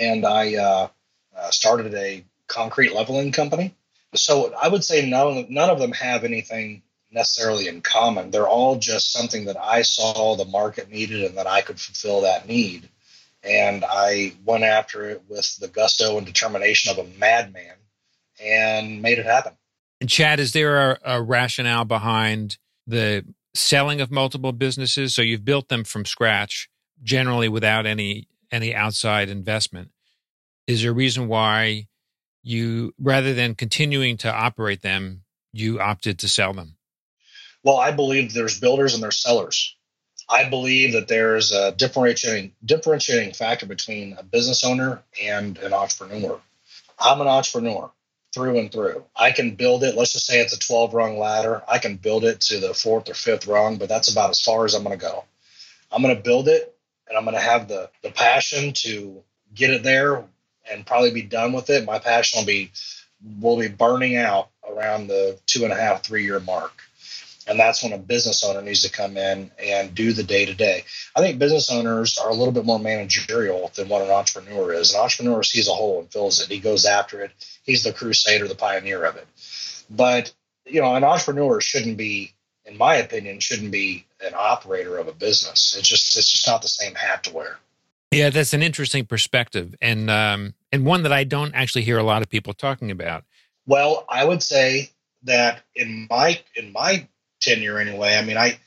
and 0.00 0.26
I 0.26 0.56
uh, 0.56 0.88
uh, 1.36 1.50
started 1.50 1.94
a 1.94 2.24
concrete 2.48 2.94
leveling 2.94 3.32
company 3.32 3.74
so 4.14 4.52
I 4.60 4.68
would 4.68 4.84
say 4.84 5.08
none, 5.08 5.46
none 5.50 5.70
of 5.70 5.78
them 5.78 5.92
have 5.92 6.24
anything 6.24 6.82
necessarily 7.12 7.68
in 7.68 7.80
common. 7.80 8.30
They're 8.30 8.48
all 8.48 8.76
just 8.76 9.12
something 9.12 9.46
that 9.46 9.56
I 9.56 9.82
saw 9.82 10.36
the 10.36 10.44
market 10.44 10.90
needed 10.90 11.24
and 11.24 11.38
that 11.38 11.46
I 11.46 11.62
could 11.62 11.80
fulfill 11.80 12.22
that 12.22 12.46
need. 12.46 12.88
And 13.42 13.84
I 13.88 14.34
went 14.44 14.64
after 14.64 15.08
it 15.08 15.22
with 15.28 15.56
the 15.56 15.68
gusto 15.68 16.18
and 16.18 16.26
determination 16.26 16.90
of 16.90 16.98
a 16.98 17.08
madman 17.18 17.74
and 18.42 19.02
made 19.02 19.18
it 19.18 19.26
happen. 19.26 19.52
And 20.00 20.08
Chad, 20.08 20.40
is 20.40 20.52
there 20.52 20.92
a, 20.92 20.98
a 21.04 21.22
rationale 21.22 21.84
behind 21.84 22.58
the 22.86 23.24
selling 23.54 24.00
of 24.00 24.10
multiple 24.10 24.52
businesses? 24.52 25.14
So 25.14 25.22
you've 25.22 25.44
built 25.44 25.68
them 25.68 25.84
from 25.84 26.04
scratch, 26.04 26.68
generally 27.02 27.48
without 27.48 27.86
any 27.86 28.26
any 28.50 28.74
outside 28.74 29.28
investment. 29.28 29.90
Is 30.66 30.82
there 30.82 30.90
a 30.90 30.94
reason 30.94 31.28
why 31.28 31.88
you 32.42 32.94
rather 32.98 33.34
than 33.34 33.54
continuing 33.54 34.16
to 34.18 34.32
operate 34.32 34.82
them, 34.82 35.22
you 35.52 35.80
opted 35.80 36.18
to 36.20 36.28
sell 36.28 36.52
them? 36.52 36.76
Well, 37.62 37.76
I 37.76 37.90
believe 37.90 38.32
there's 38.32 38.58
builders 38.58 38.94
and 38.94 39.02
there's 39.02 39.20
sellers. 39.20 39.76
I 40.28 40.48
believe 40.48 40.92
that 40.92 41.08
there's 41.08 41.52
a 41.52 41.72
differentiating 41.72 42.52
differentiating 42.64 43.34
factor 43.34 43.66
between 43.66 44.14
a 44.14 44.22
business 44.22 44.64
owner 44.64 45.02
and 45.22 45.58
an 45.58 45.74
entrepreneur. 45.74 46.40
I'm 46.98 47.20
an 47.20 47.26
entrepreneur 47.26 47.90
through 48.32 48.58
and 48.58 48.70
through. 48.70 49.04
I 49.16 49.32
can 49.32 49.54
build 49.54 49.82
it. 49.82 49.96
Let's 49.96 50.12
just 50.12 50.26
say 50.26 50.40
it's 50.40 50.54
a 50.54 50.58
12 50.58 50.94
rung 50.94 51.18
ladder. 51.18 51.62
I 51.68 51.78
can 51.78 51.96
build 51.96 52.24
it 52.24 52.40
to 52.42 52.60
the 52.60 52.74
fourth 52.74 53.08
or 53.10 53.14
fifth 53.14 53.46
rung, 53.46 53.76
but 53.76 53.88
that's 53.88 54.10
about 54.10 54.30
as 54.30 54.40
far 54.40 54.64
as 54.64 54.74
I'm 54.74 54.84
going 54.84 54.98
to 54.98 55.04
go. 55.04 55.24
I'm 55.90 56.02
going 56.02 56.16
to 56.16 56.22
build 56.22 56.48
it 56.48 56.74
and 57.08 57.18
I'm 57.18 57.24
going 57.24 57.36
to 57.36 57.42
have 57.42 57.68
the, 57.68 57.90
the 58.02 58.10
passion 58.10 58.72
to 58.74 59.22
get 59.54 59.70
it 59.70 59.82
there 59.82 60.24
and 60.70 60.86
probably 60.86 61.10
be 61.10 61.22
done 61.22 61.52
with 61.52 61.70
it. 61.70 61.84
My 61.84 61.98
passion 61.98 62.40
will 62.40 62.46
be 62.46 62.70
will 63.40 63.58
be 63.58 63.68
burning 63.68 64.16
out 64.16 64.48
around 64.66 65.08
the 65.08 65.38
two 65.46 65.64
and 65.64 65.72
a 65.72 65.76
half, 65.76 66.02
three 66.02 66.24
year 66.24 66.40
mark. 66.40 66.82
And 67.50 67.58
that's 67.58 67.82
when 67.82 67.92
a 67.92 67.98
business 67.98 68.44
owner 68.44 68.62
needs 68.62 68.82
to 68.82 68.92
come 68.92 69.16
in 69.16 69.50
and 69.58 69.92
do 69.92 70.12
the 70.12 70.22
day 70.22 70.46
to 70.46 70.54
day. 70.54 70.84
I 71.16 71.20
think 71.20 71.40
business 71.40 71.68
owners 71.68 72.16
are 72.16 72.30
a 72.30 72.34
little 72.34 72.52
bit 72.52 72.64
more 72.64 72.78
managerial 72.78 73.72
than 73.74 73.88
what 73.88 74.02
an 74.02 74.10
entrepreneur 74.10 74.72
is. 74.72 74.94
An 74.94 75.00
entrepreneur 75.00 75.42
sees 75.42 75.66
a 75.66 75.72
hole 75.72 75.98
and 75.98 76.12
fills 76.12 76.40
it. 76.40 76.48
He 76.48 76.60
goes 76.60 76.86
after 76.86 77.22
it. 77.22 77.32
He's 77.64 77.82
the 77.82 77.92
crusader, 77.92 78.46
the 78.46 78.54
pioneer 78.54 79.04
of 79.04 79.16
it. 79.16 79.26
But 79.90 80.32
you 80.64 80.80
know, 80.80 80.94
an 80.94 81.02
entrepreneur 81.02 81.60
shouldn't 81.60 81.96
be, 81.96 82.34
in 82.64 82.78
my 82.78 82.94
opinion, 82.94 83.40
shouldn't 83.40 83.72
be 83.72 84.06
an 84.24 84.34
operator 84.36 84.96
of 84.98 85.08
a 85.08 85.12
business. 85.12 85.74
It's 85.76 85.88
just 85.88 86.16
it's 86.16 86.30
just 86.30 86.46
not 86.46 86.62
the 86.62 86.68
same 86.68 86.94
hat 86.94 87.24
to 87.24 87.34
wear. 87.34 87.58
Yeah, 88.12 88.30
that's 88.30 88.52
an 88.52 88.62
interesting 88.62 89.06
perspective, 89.06 89.74
and 89.82 90.08
um, 90.08 90.54
and 90.70 90.86
one 90.86 91.02
that 91.02 91.12
I 91.12 91.24
don't 91.24 91.52
actually 91.52 91.82
hear 91.82 91.98
a 91.98 92.04
lot 92.04 92.22
of 92.22 92.28
people 92.28 92.52
talking 92.52 92.92
about. 92.92 93.24
Well, 93.66 94.04
I 94.08 94.24
would 94.24 94.44
say 94.44 94.90
that 95.24 95.62
in 95.74 96.06
my 96.08 96.40
in 96.54 96.72
my 96.72 97.08
tenure 97.40 97.78
anyway. 97.78 98.14
I 98.14 98.22
mean, 98.22 98.36
I 98.36 98.58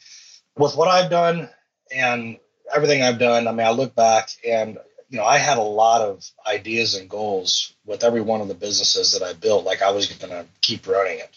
with 0.57 0.75
what 0.75 0.87
I've 0.87 1.09
done 1.09 1.49
and 1.95 2.37
everything 2.73 3.01
I've 3.01 3.19
done. 3.19 3.47
I 3.47 3.51
mean, 3.51 3.65
I 3.65 3.71
look 3.71 3.95
back 3.95 4.29
and 4.47 4.77
you 5.09 5.17
know 5.17 5.25
I 5.25 5.37
had 5.37 5.57
a 5.57 5.61
lot 5.61 6.01
of 6.01 6.25
ideas 6.47 6.95
and 6.95 7.09
goals 7.09 7.73
with 7.85 8.03
every 8.03 8.21
one 8.21 8.41
of 8.41 8.47
the 8.47 8.53
businesses 8.55 9.13
that 9.13 9.23
I 9.23 9.33
built. 9.33 9.65
Like 9.65 9.81
I 9.81 9.91
was 9.91 10.07
going 10.07 10.31
to 10.31 10.45
keep 10.61 10.87
running 10.87 11.19
it. 11.19 11.35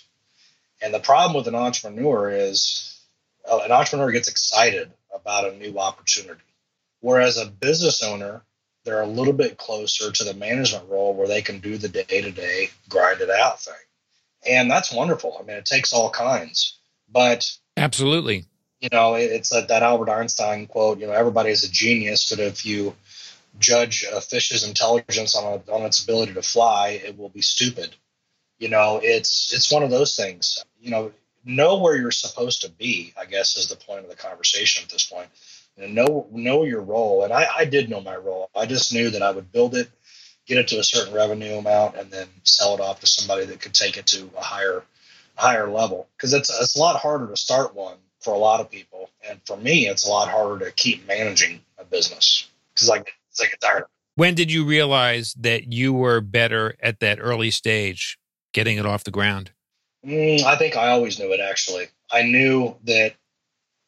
And 0.82 0.92
the 0.92 1.00
problem 1.00 1.36
with 1.36 1.48
an 1.48 1.54
entrepreneur 1.54 2.30
is 2.30 3.00
uh, 3.50 3.60
an 3.64 3.72
entrepreneur 3.72 4.10
gets 4.12 4.28
excited 4.28 4.92
about 5.14 5.50
a 5.50 5.56
new 5.56 5.78
opportunity 5.78 6.40
Whereas 7.00 7.36
a 7.36 7.46
business 7.46 8.02
owner, 8.02 8.42
they're 8.84 9.02
a 9.02 9.06
little 9.06 9.32
bit 9.32 9.58
closer 9.58 10.10
to 10.10 10.24
the 10.24 10.34
management 10.34 10.88
role 10.88 11.14
where 11.14 11.28
they 11.28 11.42
can 11.42 11.60
do 11.60 11.76
the 11.76 11.88
day 11.88 12.20
to 12.20 12.32
day 12.32 12.70
grind 12.88 13.20
it 13.20 13.30
out 13.30 13.60
thing. 13.60 13.74
And 14.48 14.70
that's 14.70 14.92
wonderful. 14.92 15.36
I 15.38 15.44
mean, 15.44 15.56
it 15.56 15.66
takes 15.66 15.92
all 15.92 16.10
kinds, 16.10 16.78
but 17.10 17.50
absolutely, 17.76 18.44
you 18.80 18.88
know, 18.92 19.14
it's 19.14 19.50
that, 19.50 19.68
that 19.68 19.82
Albert 19.82 20.10
Einstein 20.10 20.66
quote, 20.66 20.98
you 20.98 21.06
know, 21.06 21.12
everybody 21.12 21.50
is 21.50 21.64
a 21.64 21.70
genius, 21.70 22.28
but 22.30 22.38
if 22.38 22.66
you 22.66 22.94
judge 23.58 24.04
a 24.12 24.20
fish's 24.20 24.66
intelligence 24.66 25.34
on, 25.34 25.44
a, 25.44 25.72
on 25.72 25.82
its 25.82 26.02
ability 26.02 26.34
to 26.34 26.42
fly, 26.42 27.00
it 27.04 27.16
will 27.16 27.28
be 27.28 27.42
stupid. 27.42 27.94
You 28.58 28.68
know, 28.68 29.00
it's 29.02 29.52
it's 29.52 29.70
one 29.70 29.82
of 29.82 29.90
those 29.90 30.16
things. 30.16 30.64
You 30.80 30.90
know, 30.90 31.12
know 31.44 31.78
where 31.78 31.96
you're 31.96 32.10
supposed 32.10 32.62
to 32.62 32.70
be. 32.70 33.12
I 33.18 33.26
guess 33.26 33.56
is 33.56 33.68
the 33.68 33.76
point 33.76 34.04
of 34.04 34.10
the 34.10 34.16
conversation 34.16 34.82
at 34.84 34.90
this 34.90 35.04
point. 35.04 35.28
You 35.76 35.88
know, 35.88 36.04
know 36.04 36.28
know 36.30 36.64
your 36.64 36.80
role, 36.80 37.25
and 37.25 37.32
I, 37.32 37.46
I 37.58 37.64
did 37.66 37.90
know 37.90 38.00
my 38.00 38.16
role. 38.16 38.50
I 38.56 38.66
just 38.66 38.92
knew 38.92 39.10
that 39.10 39.22
I 39.22 39.30
would 39.30 39.52
build 39.52 39.75
it, 39.75 39.90
get 40.46 40.58
it 40.58 40.68
to 40.68 40.78
a 40.78 40.84
certain 40.84 41.12
revenue 41.12 41.56
amount, 41.56 41.96
and 41.96 42.10
then 42.10 42.28
sell 42.44 42.75
it 42.75 42.80
off 42.80 43.00
to 43.00 43.06
somebody 43.06 43.44
that 43.46 43.60
could 43.60 43.75
take 43.75 43.98
it 43.98 44.06
to 44.08 44.30
a 44.38 44.42
higher 44.42 44.82
higher 45.36 45.68
level. 45.68 46.08
Because 46.16 46.32
it's 46.32 46.50
it's 46.60 46.76
a 46.76 46.78
lot 46.78 46.96
harder 46.96 47.28
to 47.28 47.36
start 47.36 47.74
one 47.74 47.96
for 48.20 48.34
a 48.34 48.38
lot 48.38 48.60
of 48.60 48.70
people, 48.70 49.10
and 49.28 49.40
for 49.44 49.56
me, 49.56 49.86
it's 49.86 50.06
a 50.06 50.10
lot 50.10 50.28
harder 50.28 50.64
to 50.64 50.72
keep 50.72 51.06
managing 51.06 51.60
a 51.78 51.84
business 51.84 52.48
because 52.74 52.90
I, 52.90 52.96
I 52.96 53.46
get 53.46 53.60
tired. 53.60 53.84
When 54.16 54.34
did 54.34 54.50
you 54.50 54.64
realize 54.64 55.34
that 55.34 55.72
you 55.72 55.92
were 55.92 56.20
better 56.20 56.74
at 56.82 57.00
that 57.00 57.18
early 57.20 57.50
stage, 57.50 58.18
getting 58.52 58.78
it 58.78 58.86
off 58.86 59.04
the 59.04 59.10
ground? 59.10 59.52
Mm, 60.04 60.42
I 60.42 60.56
think 60.56 60.76
I 60.76 60.88
always 60.88 61.18
knew 61.18 61.32
it. 61.32 61.40
Actually, 61.40 61.88
I 62.10 62.22
knew 62.22 62.76
that 62.84 63.14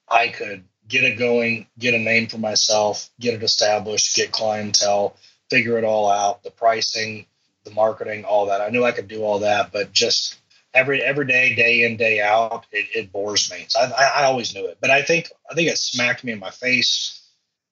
I 0.08 0.28
could 0.28 0.64
get 0.86 1.04
it 1.04 1.18
going, 1.18 1.66
get 1.78 1.94
a 1.94 1.98
name 1.98 2.28
for 2.28 2.38
myself, 2.38 3.10
get 3.20 3.34
it 3.34 3.42
established, 3.42 4.16
get 4.16 4.32
clientele, 4.32 5.16
figure 5.50 5.78
it 5.78 5.84
all 5.84 6.10
out, 6.10 6.42
the 6.42 6.50
pricing, 6.50 7.26
the 7.64 7.70
marketing, 7.70 8.24
all 8.24 8.46
that. 8.46 8.60
I 8.60 8.70
knew 8.70 8.84
I 8.84 8.92
could 8.92 9.08
do 9.08 9.22
all 9.22 9.40
that, 9.40 9.72
but 9.72 9.92
just 9.92 10.38
every 10.74 11.02
every 11.02 11.26
day, 11.26 11.54
day 11.54 11.84
in, 11.84 11.96
day 11.96 12.20
out, 12.20 12.66
it, 12.72 12.86
it 12.94 13.12
bores 13.12 13.50
me. 13.50 13.66
So 13.68 13.80
I, 13.80 14.22
I, 14.22 14.24
always 14.24 14.54
knew 14.54 14.66
it, 14.66 14.78
but 14.80 14.90
I 14.90 15.02
think 15.02 15.30
I 15.50 15.54
think 15.54 15.68
it 15.68 15.78
smacked 15.78 16.24
me 16.24 16.32
in 16.32 16.38
my 16.38 16.50
face 16.50 17.20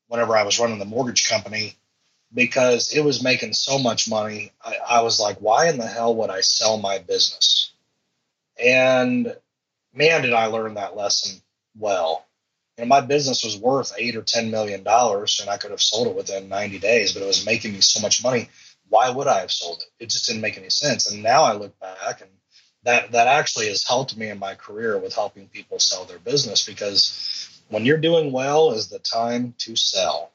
whenever 0.08 0.36
I 0.36 0.44
was 0.44 0.58
running 0.58 0.78
the 0.78 0.84
mortgage 0.84 1.28
company 1.28 1.74
because 2.32 2.92
it 2.94 3.04
was 3.04 3.22
making 3.22 3.52
so 3.52 3.78
much 3.78 4.08
money. 4.08 4.52
I, 4.64 4.76
I 4.88 5.02
was 5.02 5.20
like, 5.20 5.38
why 5.38 5.68
in 5.68 5.78
the 5.78 5.86
hell 5.86 6.14
would 6.16 6.30
I 6.30 6.40
sell 6.40 6.78
my 6.78 6.98
business? 6.98 7.72
And 8.62 9.36
man, 9.94 10.22
did 10.22 10.32
I 10.32 10.46
learn 10.46 10.74
that 10.74 10.96
lesson 10.96 11.40
well. 11.78 12.24
Know, 12.78 12.84
my 12.84 13.00
business 13.00 13.42
was 13.42 13.56
worth 13.56 13.94
eight 13.96 14.16
or 14.16 14.22
ten 14.22 14.50
million 14.50 14.82
dollars, 14.82 15.38
and 15.40 15.48
I 15.48 15.56
could 15.56 15.70
have 15.70 15.80
sold 15.80 16.08
it 16.08 16.14
within 16.14 16.48
90 16.48 16.78
days, 16.78 17.12
but 17.12 17.22
it 17.22 17.26
was 17.26 17.46
making 17.46 17.72
me 17.72 17.80
so 17.80 18.00
much 18.00 18.22
money. 18.22 18.50
Why 18.88 19.08
would 19.10 19.26
I 19.26 19.40
have 19.40 19.50
sold 19.50 19.80
it? 19.80 20.04
It 20.04 20.10
just 20.10 20.26
didn't 20.26 20.42
make 20.42 20.58
any 20.58 20.70
sense. 20.70 21.10
And 21.10 21.22
now 21.22 21.42
I 21.42 21.54
look 21.54 21.78
back 21.80 22.20
and 22.20 22.30
that 22.86 23.10
that 23.10 23.26
actually 23.26 23.66
has 23.66 23.82
helped 23.82 24.16
me 24.16 24.28
in 24.28 24.38
my 24.38 24.54
career 24.54 24.96
with 24.96 25.12
helping 25.12 25.48
people 25.48 25.80
sell 25.80 26.04
their 26.04 26.20
business 26.20 26.64
because 26.64 27.60
when 27.68 27.84
you're 27.84 27.98
doing 27.98 28.30
well 28.30 28.70
is 28.70 28.88
the 28.88 29.00
time 29.00 29.54
to 29.58 29.74
sell. 29.74 30.30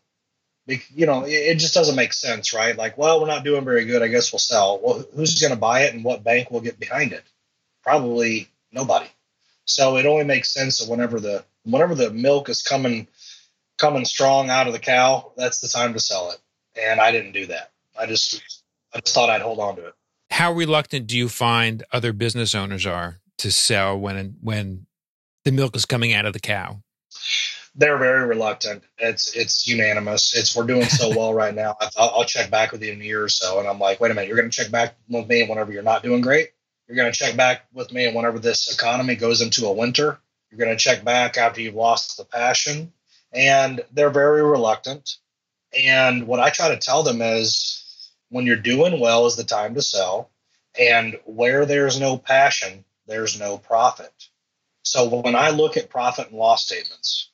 You 0.68 1.06
know 1.06 1.24
it 1.26 1.56
just 1.56 1.74
doesn't 1.74 1.96
make 1.96 2.14
sense 2.14 2.54
right? 2.54 2.78
Like 2.78 2.98
well 2.98 3.20
we're 3.20 3.28
not 3.28 3.46
doing 3.46 3.64
very 3.64 3.86
good. 3.86 4.04
I 4.04 4.10
guess 4.10 4.32
we'll 4.32 4.40
sell. 4.40 4.80
Well 4.84 5.06
who's 5.16 5.40
going 5.40 5.54
to 5.54 5.60
buy 5.60 5.84
it 5.84 5.94
and 5.94 6.04
what 6.04 6.26
bank 6.26 6.52
will 6.52 6.62
get 6.62 6.80
behind 6.80 7.14
it? 7.14 7.24
Probably 7.84 8.50
nobody. 8.72 9.08
So 9.66 9.96
it 9.98 10.06
only 10.06 10.26
makes 10.26 10.54
sense 10.54 10.80
that 10.80 10.90
whenever 10.90 11.20
the 11.22 11.46
whenever 11.64 11.96
the 11.96 12.12
milk 12.12 12.50
is 12.50 12.62
coming 12.62 13.08
coming 13.78 14.06
strong 14.06 14.50
out 14.50 14.68
of 14.68 14.74
the 14.74 14.80
cow 14.80 15.32
that's 15.38 15.60
the 15.62 15.70
time 15.70 15.94
to 15.94 16.00
sell 16.02 16.32
it. 16.32 16.40
And 16.80 17.00
i 17.00 17.12
didn't 17.12 17.32
do 17.32 17.46
that. 17.48 17.72
I 17.98 18.08
just 18.08 18.42
i 18.94 19.00
just 19.00 19.16
thought 19.16 19.30
i'd 19.30 19.42
hold 19.42 19.60
on 19.60 19.78
to 19.78 19.88
it 19.88 19.94
how 20.32 20.54
reluctant 20.54 21.08
do 21.08 21.18
you 21.18 21.30
find 21.30 21.84
other 21.92 22.14
business 22.14 22.56
owners 22.56 22.86
are 22.86 23.20
to 23.38 23.52
sell 23.52 23.98
when 24.00 24.38
when 24.42 24.88
the 25.44 25.52
milk 25.52 25.76
is 25.76 25.86
coming 25.86 26.14
out 26.14 26.26
of 26.26 26.34
the 26.34 26.40
cow? 26.40 26.82
They're 27.76 27.98
very 27.98 28.28
reluctant. 28.28 28.84
It's 28.98 29.36
it's 29.36 29.68
unanimous. 29.68 30.36
It's 30.36 30.56
we're 30.56 30.66
doing 30.66 30.86
so 30.86 31.10
well 31.18 31.34
right 31.34 31.54
now. 31.54 31.76
I'll, 31.98 32.10
I'll 32.10 32.26
check 32.26 32.50
back 32.50 32.72
with 32.72 32.82
you 32.82 32.94
in 32.94 33.02
a 33.02 33.04
year 33.04 33.24
or 33.24 33.30
so, 33.30 33.60
and 33.60 33.68
I'm 33.68 33.80
like, 33.80 34.00
wait 34.00 34.12
a 34.12 34.14
minute, 34.14 34.28
you're 34.28 34.38
going 34.38 34.50
to 34.50 34.56
check 34.56 34.72
back 34.72 34.96
with 35.10 35.28
me 35.28 35.48
whenever 35.48 35.72
you're 35.72 35.84
not 35.84 36.04
doing 36.04 36.22
great. 36.22 36.52
You're 36.88 36.98
going 36.98 37.12
to 37.12 37.18
check 37.18 37.36
back 37.36 37.66
with 37.74 37.92
me 37.94 38.12
whenever 38.14 38.40
this 38.40 38.74
economy 38.74 39.16
goes 39.16 39.42
into 39.42 39.68
a 39.68 39.72
winter. 39.72 40.20
You're 40.50 40.60
going 40.60 40.76
to 40.76 40.84
check 40.84 41.04
back 41.04 41.38
after 41.38 41.62
you've 41.62 41.76
lost 41.76 42.18
the 42.18 42.26
passion, 42.26 42.92
and 43.34 43.82
they're 43.94 44.10
very 44.10 44.44
reluctant. 44.44 45.18
And 45.78 46.28
what 46.28 46.42
I 46.42 46.50
try 46.50 46.70
to 46.70 46.78
tell 46.78 47.04
them 47.04 47.22
is 47.22 47.81
when 48.32 48.48
you're 48.48 48.56
doing 48.56 49.00
well 49.00 49.28
is 49.28 49.36
the 49.36 49.44
time 49.44 49.76
to 49.76 49.82
sell. 49.82 50.32
And 50.80 51.20
where 51.26 51.66
there's 51.66 52.00
no 52.00 52.18
passion, 52.18 52.86
there's 53.06 53.40
no 53.40 53.58
profit. 53.58 54.14
So 54.84 55.08
when 55.08 55.36
I 55.36 55.50
look 55.50 55.78
at 55.78 55.90
profit 55.90 56.30
and 56.30 56.38
loss 56.38 56.66
statements, 56.66 57.30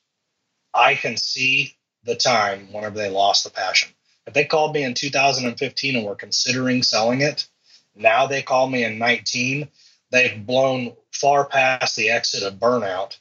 I 0.74 0.96
can 0.96 1.16
see 1.16 1.76
the 2.04 2.16
time 2.16 2.72
whenever 2.72 2.98
they 2.98 3.08
lost 3.08 3.44
the 3.44 3.50
passion. 3.50 3.90
If 4.26 4.34
they 4.34 4.44
called 4.44 4.74
me 4.74 4.82
in 4.82 4.94
2015 4.94 5.96
and 5.96 6.04
were 6.04 6.14
considering 6.14 6.82
selling 6.82 7.22
it, 7.22 7.48
now 7.94 8.26
they 8.26 8.42
call 8.42 8.68
me 8.68 8.84
in 8.84 8.98
19, 8.98 9.68
they've 10.10 10.46
blown 10.46 10.94
far 11.12 11.46
past 11.46 11.96
the 11.96 12.10
exit 12.10 12.42
of 12.42 12.54
burnout 12.54 13.18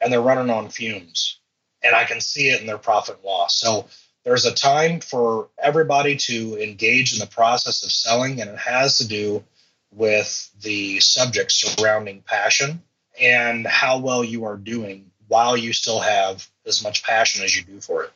and 0.00 0.12
they're 0.12 0.20
running 0.20 0.50
on 0.50 0.68
fumes. 0.68 1.38
And 1.82 1.94
I 1.94 2.04
can 2.04 2.20
see 2.20 2.50
it 2.50 2.60
in 2.60 2.66
their 2.66 2.78
profit 2.78 3.16
and 3.16 3.24
loss. 3.24 3.56
So 3.56 3.88
there's 4.24 4.44
a 4.44 4.54
time 4.54 5.00
for 5.00 5.48
everybody 5.58 6.16
to 6.16 6.62
engage 6.62 7.12
in 7.12 7.18
the 7.18 7.26
process 7.26 7.84
of 7.84 7.90
selling, 7.90 8.40
and 8.40 8.50
it 8.50 8.58
has 8.58 8.98
to 8.98 9.08
do 9.08 9.44
with 9.92 10.50
the 10.62 11.00
subject 11.00 11.52
surrounding 11.52 12.22
passion 12.22 12.82
and 13.20 13.66
how 13.66 13.98
well 13.98 14.22
you 14.22 14.44
are 14.44 14.56
doing 14.56 15.10
while 15.28 15.56
you 15.56 15.72
still 15.72 16.00
have 16.00 16.46
as 16.66 16.82
much 16.82 17.02
passion 17.02 17.44
as 17.44 17.56
you 17.56 17.64
do 17.64 17.80
for 17.80 18.04
it. 18.04 18.10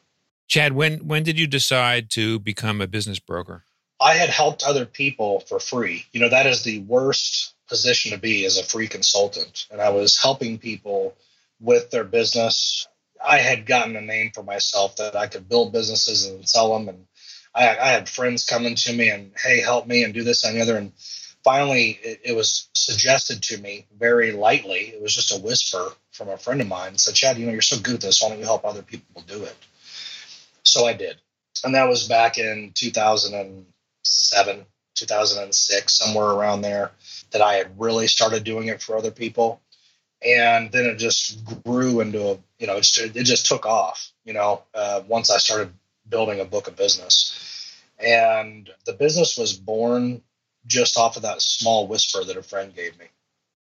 Chad, 0.46 0.72
when 0.72 1.06
when 1.06 1.22
did 1.22 1.38
you 1.38 1.46
decide 1.46 2.10
to 2.10 2.38
become 2.38 2.80
a 2.80 2.86
business 2.86 3.18
broker? 3.18 3.64
I 4.00 4.14
had 4.14 4.28
helped 4.28 4.62
other 4.62 4.84
people 4.84 5.40
for 5.40 5.58
free. 5.58 6.04
You 6.12 6.20
know, 6.20 6.28
that 6.28 6.46
is 6.46 6.62
the 6.62 6.80
worst 6.80 7.54
position 7.68 8.12
to 8.12 8.18
be 8.18 8.44
as 8.44 8.58
a 8.58 8.64
free 8.64 8.88
consultant. 8.88 9.66
And 9.70 9.80
I 9.80 9.90
was 9.90 10.20
helping 10.20 10.58
people 10.58 11.16
with 11.60 11.90
their 11.90 12.04
business 12.04 12.86
I 13.22 13.38
had 13.38 13.66
gotten 13.66 13.96
a 13.96 14.00
name 14.00 14.30
for 14.34 14.42
myself 14.42 14.96
that 14.96 15.16
I 15.16 15.26
could 15.26 15.48
build 15.48 15.72
businesses 15.72 16.26
and 16.26 16.48
sell 16.48 16.72
them. 16.72 16.88
And 16.88 17.06
I, 17.54 17.70
I 17.70 17.88
had 17.88 18.08
friends 18.08 18.44
coming 18.44 18.74
to 18.76 18.92
me 18.92 19.10
and, 19.10 19.32
hey, 19.42 19.60
help 19.60 19.86
me 19.86 20.04
and 20.04 20.14
do 20.14 20.24
this 20.24 20.44
and 20.44 20.56
the 20.56 20.62
other. 20.62 20.76
And 20.76 20.92
finally, 21.42 21.98
it, 22.02 22.20
it, 22.24 22.36
was 22.36 22.68
suggested 22.74 23.42
to 23.42 23.58
me 23.58 23.86
very 23.96 24.32
lightly. 24.32 24.92
It 24.94 25.02
was 25.02 25.14
just 25.14 25.36
a 25.36 25.40
whisper 25.40 25.90
from 26.12 26.28
a 26.28 26.36
friend 26.38 26.60
of 26.60 26.68
mine 26.68 26.98
said, 26.98 27.14
Chad, 27.14 27.38
you 27.38 27.46
know, 27.46 27.52
you're 27.52 27.62
so 27.62 27.78
good 27.78 27.96
at 27.96 28.00
this. 28.00 28.22
Why 28.22 28.30
don't 28.30 28.38
you 28.38 28.44
help 28.44 28.64
other 28.64 28.82
people 28.82 29.22
do 29.26 29.44
it? 29.44 29.56
So 30.62 30.86
I 30.86 30.92
did. 30.92 31.16
And 31.64 31.74
that 31.74 31.88
was 31.88 32.08
back 32.08 32.38
in 32.38 32.72
2007, 32.74 34.66
2006, 34.94 35.98
somewhere 35.98 36.26
around 36.26 36.62
there, 36.62 36.90
that 37.30 37.42
I 37.42 37.54
had 37.54 37.78
really 37.78 38.06
started 38.06 38.44
doing 38.44 38.68
it 38.68 38.82
for 38.82 38.96
other 38.96 39.10
people 39.10 39.60
and 40.24 40.72
then 40.72 40.86
it 40.86 40.96
just 40.96 41.44
grew 41.64 42.00
into 42.00 42.22
a 42.22 42.38
you 42.58 42.66
know 42.66 42.76
it 42.76 42.82
just, 42.82 43.46
took 43.46 43.66
off 43.66 44.10
you 44.24 44.32
know 44.32 44.62
uh, 44.74 45.02
once 45.06 45.30
i 45.30 45.38
started 45.38 45.72
building 46.08 46.40
a 46.40 46.44
book 46.44 46.68
of 46.68 46.76
business. 46.76 47.82
And 47.98 48.70
the 48.86 48.92
business 48.92 49.38
was 49.38 49.52
born 49.52 50.22
just 50.66 50.96
off 50.96 51.16
of 51.16 51.22
that 51.22 51.42
small 51.42 51.86
whisper 51.86 52.24
that 52.24 52.36
a 52.36 52.42
friend 52.42 52.74
gave 52.74 52.98
me. 52.98 53.06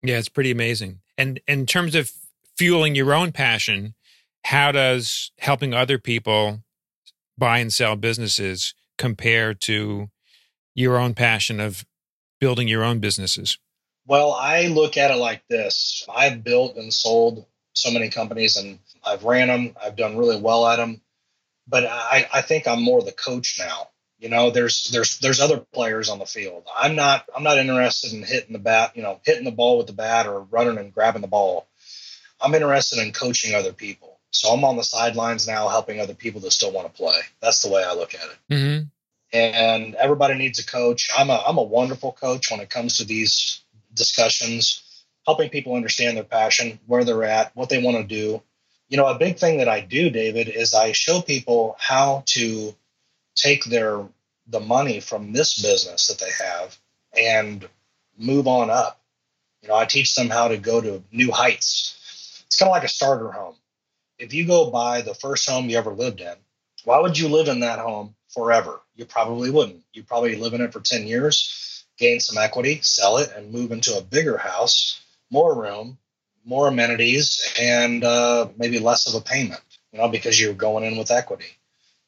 Yeah 0.04 0.18
it's 0.18 0.30
pretty 0.30 0.52
amazing. 0.52 1.00
And 1.18 1.40
in 1.48 1.66
terms 1.66 1.96
of 1.96 2.12
fueling 2.58 2.96
your 2.96 3.14
own 3.14 3.32
passion 3.32 3.96
how 4.46 4.72
does 4.72 5.32
helping 5.40 5.74
other 5.74 6.00
people 6.00 6.62
buy 7.38 7.60
and 7.60 7.72
sell 7.72 7.96
businesses 7.96 8.74
compare 8.98 9.54
to 9.54 10.10
your 10.74 10.98
own 10.98 11.14
passion 11.14 11.60
of 11.60 11.86
building 12.40 12.68
your 12.68 12.84
own 12.84 13.00
businesses 13.00 13.58
well, 14.10 14.34
I 14.34 14.68
look 14.68 14.98
at 14.98 15.12
it 15.12 15.18
like 15.18 15.48
this 15.48 16.04
I've 16.14 16.44
built 16.44 16.78
and 16.78 16.92
sold 16.92 17.46
so 17.74 17.92
many 17.92 18.10
companies 18.10 18.58
and 18.58 18.80
I've 19.06 19.24
ran 19.24 19.48
them, 19.48 19.76
I've 19.82 19.96
done 19.96 20.18
really 20.18 20.42
well 20.42 20.68
at 20.68 20.78
them. 20.78 21.00
But 21.68 21.86
I, 21.86 22.28
I 22.34 22.42
think 22.42 22.68
I'm 22.68 22.82
more 22.82 23.04
the 23.04 23.12
coach 23.12 23.58
now. 23.60 23.90
You 24.18 24.30
know, 24.30 24.50
there's 24.50 24.90
there's 24.92 25.20
there's 25.20 25.40
other 25.40 25.60
players 25.60 26.10
on 26.10 26.18
the 26.18 26.26
field. 26.26 26.66
I'm 26.76 26.96
not 26.96 27.26
I'm 27.34 27.44
not 27.44 27.60
interested 27.60 28.12
in 28.12 28.24
hitting 28.24 28.52
the 28.52 28.60
bat, 28.60 28.98
you 28.98 29.04
know, 29.04 29.22
hitting 29.24 29.46
the 29.46 29.52
ball 29.52 29.78
with 29.78 29.86
the 29.86 29.94
bat 29.94 30.26
or 30.26 30.42
running 30.42 30.80
and 30.80 30.94
grabbing 30.94 31.22
the 31.22 31.28
ball. 31.28 31.68
I'm 32.42 32.56
interested 32.56 33.00
in 33.00 33.14
coaching 33.14 33.54
other 33.54 33.74
people. 33.74 34.20
So 34.32 34.50
I'm 34.50 34.64
on 34.64 34.76
the 34.76 34.84
sidelines 34.84 35.48
now 35.48 35.68
helping 35.68 36.00
other 36.00 36.16
people 36.16 36.42
that 36.42 36.52
still 36.52 36.72
want 36.72 36.88
to 36.88 36.94
play. 36.94 37.20
That's 37.42 37.62
the 37.62 37.70
way 37.70 37.84
I 37.84 37.94
look 37.94 38.16
at 38.16 38.24
it. 38.24 38.54
Mm-hmm. 38.54 38.86
And 39.32 39.96
everybody 39.96 40.34
needs 40.34 40.58
a 40.58 40.66
coach. 40.66 41.10
I'm 41.16 41.30
a 41.30 41.44
I'm 41.48 41.60
a 41.60 41.64
wonderful 41.64 42.12
coach 42.12 42.50
when 42.50 42.60
it 42.60 42.72
comes 42.72 42.98
to 42.98 43.06
these 43.06 43.62
discussions, 44.00 45.04
helping 45.28 45.50
people 45.52 45.76
understand 45.76 46.18
their 46.18 46.24
passion, 46.24 46.80
where 46.88 47.04
they're 47.04 47.24
at, 47.24 47.56
what 47.56 47.70
they 47.70 47.84
want 47.84 47.98
to 47.98 48.04
do. 48.04 48.42
You 48.88 48.98
know, 48.98 49.06
a 49.06 49.20
big 49.20 49.38
thing 49.38 49.60
that 49.60 49.70
I 49.70 49.82
do, 49.82 50.10
David, 50.10 50.50
is 50.50 50.74
I 50.74 50.94
show 50.94 51.22
people 51.22 51.76
how 51.78 52.24
to 52.28 52.76
take 53.36 53.66
their 53.66 54.04
the 54.48 54.60
money 54.60 55.00
from 55.00 55.32
this 55.32 55.62
business 55.62 56.08
that 56.08 56.18
they 56.18 56.32
have 56.44 56.76
and 57.16 57.70
move 58.18 58.48
on 58.48 58.72
up. 58.72 59.00
You 59.62 59.70
know, 59.70 59.76
I 59.76 59.86
teach 59.86 60.16
them 60.16 60.30
how 60.30 60.48
to 60.48 60.58
go 60.58 60.82
to 60.82 61.04
new 61.12 61.32
heights. 61.32 62.44
It's 62.48 62.58
kind 62.58 62.70
of 62.70 62.74
like 62.74 62.84
a 62.84 62.88
starter 62.88 63.32
home. 63.32 63.56
If 64.18 64.34
you 64.34 64.48
go 64.48 64.72
buy 64.72 65.02
the 65.02 65.14
first 65.14 65.48
home 65.48 65.70
you 65.70 65.78
ever 65.78 65.94
lived 65.94 66.22
in, 66.22 66.34
why 66.84 67.00
would 67.00 67.18
you 67.18 67.28
live 67.28 67.48
in 67.48 67.60
that 67.60 67.78
home 67.78 68.16
forever? 68.30 68.82
You 68.96 69.06
probably 69.06 69.52
wouldn't. 69.52 69.84
You 69.94 70.04
probably 70.04 70.36
live 70.36 70.54
in 70.54 70.62
it 70.62 70.74
for 70.74 70.80
10 70.80 71.06
years 71.06 71.69
gain 72.00 72.20
some 72.20 72.38
equity, 72.42 72.80
sell 72.82 73.18
it, 73.18 73.32
and 73.36 73.52
move 73.52 73.72
into 73.72 73.98
a 73.98 74.02
bigger 74.02 74.38
house, 74.38 75.02
more 75.30 75.60
room, 75.60 75.98
more 76.46 76.68
amenities, 76.68 77.54
and 77.60 78.04
uh, 78.04 78.48
maybe 78.58 78.80
less 78.80 79.08
of 79.08 79.16
a 79.16 79.24
payment, 79.24 79.62
you 79.92 80.00
know, 80.00 80.08
because 80.08 80.40
you're 80.40 80.54
going 80.54 80.84
in 80.84 80.98
with 80.98 81.12
equity. 81.12 81.58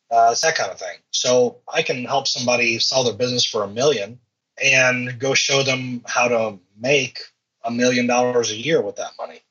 Uh, 0.09 0.29
it's 0.31 0.41
that 0.41 0.55
kind 0.55 0.71
of 0.71 0.79
thing. 0.79 0.97
So 1.11 1.57
I 1.71 1.83
can 1.83 2.05
help 2.05 2.27
somebody 2.27 2.79
sell 2.79 3.03
their 3.03 3.13
business 3.13 3.45
for 3.45 3.63
a 3.63 3.67
million 3.67 4.19
and 4.61 5.19
go 5.19 5.33
show 5.33 5.63
them 5.63 6.03
how 6.05 6.27
to 6.27 6.59
make 6.77 7.19
a 7.63 7.71
million 7.71 8.07
dollars 8.07 8.51
a 8.51 8.55
year 8.55 8.81
with 8.81 8.95
that 8.97 9.11
money. 9.19 9.41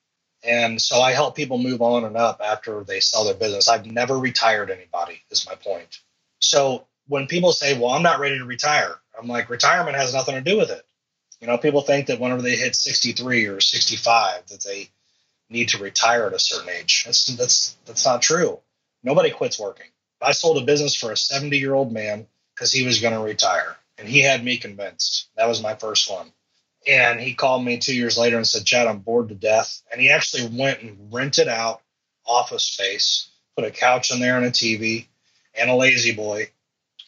And 0.42 0.80
so 0.80 1.00
I 1.00 1.12
help 1.12 1.36
people 1.36 1.58
move 1.58 1.82
on 1.82 2.04
and 2.04 2.16
up 2.16 2.40
after 2.44 2.82
they 2.84 3.00
sell 3.00 3.24
their 3.24 3.34
business. 3.34 3.68
I've 3.68 3.86
never 3.86 4.18
retired 4.18 4.70
anybody, 4.70 5.22
is 5.30 5.46
my 5.46 5.54
point. 5.54 6.00
So 6.40 6.86
when 7.08 7.26
people 7.26 7.52
say, 7.52 7.78
well, 7.78 7.90
I'm 7.90 8.02
not 8.02 8.20
ready 8.20 8.38
to 8.38 8.44
retire, 8.44 8.99
I'm 9.18 9.28
like, 9.28 9.50
retirement 9.50 9.96
has 9.96 10.14
nothing 10.14 10.34
to 10.34 10.40
do 10.40 10.56
with 10.56 10.70
it. 10.70 10.82
You 11.40 11.46
know, 11.46 11.58
people 11.58 11.80
think 11.80 12.06
that 12.06 12.20
whenever 12.20 12.42
they 12.42 12.56
hit 12.56 12.76
63 12.76 13.46
or 13.46 13.60
65, 13.60 14.46
that 14.48 14.62
they 14.62 14.90
need 15.48 15.70
to 15.70 15.82
retire 15.82 16.26
at 16.26 16.34
a 16.34 16.38
certain 16.38 16.68
age. 16.68 17.04
That's, 17.04 17.26
that's, 17.26 17.76
that's 17.86 18.04
not 18.04 18.22
true. 18.22 18.60
Nobody 19.02 19.30
quits 19.30 19.58
working. 19.58 19.86
I 20.22 20.32
sold 20.32 20.58
a 20.58 20.66
business 20.66 20.94
for 20.94 21.12
a 21.12 21.16
70 21.16 21.56
year 21.56 21.74
old 21.74 21.92
man 21.92 22.26
because 22.54 22.72
he 22.72 22.84
was 22.84 23.00
going 23.00 23.14
to 23.14 23.20
retire. 23.20 23.76
And 23.98 24.06
he 24.08 24.22
had 24.22 24.44
me 24.44 24.58
convinced. 24.58 25.28
That 25.36 25.48
was 25.48 25.62
my 25.62 25.74
first 25.74 26.10
one. 26.10 26.30
And 26.86 27.20
he 27.20 27.34
called 27.34 27.64
me 27.64 27.78
two 27.78 27.94
years 27.94 28.16
later 28.16 28.36
and 28.36 28.46
said, 28.46 28.64
Chad, 28.64 28.86
I'm 28.86 28.98
bored 28.98 29.28
to 29.28 29.34
death. 29.34 29.82
And 29.90 30.00
he 30.00 30.10
actually 30.10 30.56
went 30.56 30.82
and 30.82 31.12
rented 31.12 31.48
out 31.48 31.82
office 32.26 32.64
space, 32.64 33.30
put 33.56 33.64
a 33.64 33.70
couch 33.70 34.10
in 34.10 34.20
there 34.20 34.36
and 34.36 34.46
a 34.46 34.50
TV 34.50 35.06
and 35.54 35.70
a 35.70 35.74
lazy 35.74 36.14
boy 36.14 36.50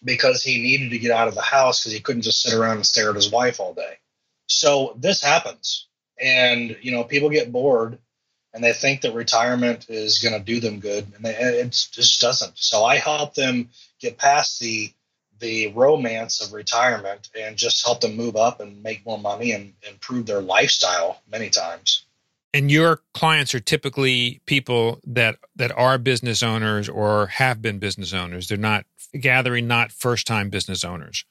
because 0.05 0.43
he 0.43 0.63
needed 0.63 0.91
to 0.91 0.99
get 0.99 1.11
out 1.11 1.29
of 1.29 1.35
the 1.35 1.43
house 1.43 1.81
because 1.81 1.93
he 1.93 2.01
couldn't 2.01 2.23
just 2.23 2.43
sit 2.43 2.55
around 2.55 2.77
and 2.77 2.87
stare 2.87 3.11
at 3.11 3.17
his 3.17 3.31
wife 3.31 3.61
all 3.61 3.75
day. 3.75 3.99
So 4.47 4.95
this 4.97 5.23
happens. 5.23 5.89
And, 6.21 6.77
you 6.83 6.93
know, 6.93 7.05
people 7.05 7.31
get 7.31 7.53
bored 7.53 7.99
and 8.55 8.63
they 8.63 8.73
think 8.73 9.01
that 9.01 9.15
retirement 9.15 9.87
is 9.89 10.19
going 10.19 10.35
to 10.35 10.45
do 10.45 10.61
them 10.61 10.81
good. 10.81 11.07
And 11.15 11.25
they, 11.25 11.35
it 11.35 11.71
just 11.71 12.21
doesn't. 12.21 12.59
So 12.59 12.85
I 12.85 12.97
help 12.97 13.35
them 13.35 13.71
get 14.01 14.19
past 14.19 14.61
the 14.61 14.93
the 15.43 15.73
romance 15.73 16.41
of 16.41 16.53
retirement 16.53 17.29
and 17.37 17.57
just 17.57 17.85
help 17.85 18.01
them 18.01 18.17
move 18.17 18.37
up 18.37 18.61
and 18.61 18.81
make 18.83 19.05
more 19.05 19.19
money 19.19 19.51
and 19.51 19.75
improve 19.91 20.25
their 20.25 20.41
lifestyle 20.41 21.21
many 21.29 21.51
times. 21.51 22.07
And 22.55 22.71
your 22.71 23.01
clients 23.15 23.55
are 23.55 23.61
typically 23.61 24.43
people 24.47 25.01
that 25.07 25.39
that 25.57 25.73
are 25.73 25.99
business 25.99 26.43
owners 26.43 26.89
or 26.89 27.29
have 27.29 27.63
been 27.63 27.79
business 27.79 28.13
owners. 28.13 28.49
They're 28.49 28.59
not 28.59 28.85
gathering 29.19 29.67
not 29.67 29.91
first 29.91 30.27
time 30.27 30.51
business 30.51 30.85
owners. 30.85 31.25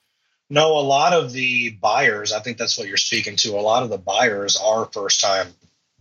No, 0.50 0.78
a 0.78 0.82
lot 0.82 1.14
of 1.14 1.32
the 1.32 1.72
buyers, 1.82 2.34
I 2.34 2.42
think 2.42 2.58
that's 2.58 2.78
what 2.78 2.88
you're 2.88 2.98
speaking 2.98 3.38
to. 3.38 3.52
A 3.52 3.62
lot 3.62 3.84
of 3.84 3.90
the 3.90 3.98
buyers 3.98 4.58
are 4.62 4.90
first 4.92 5.22
time 5.22 5.48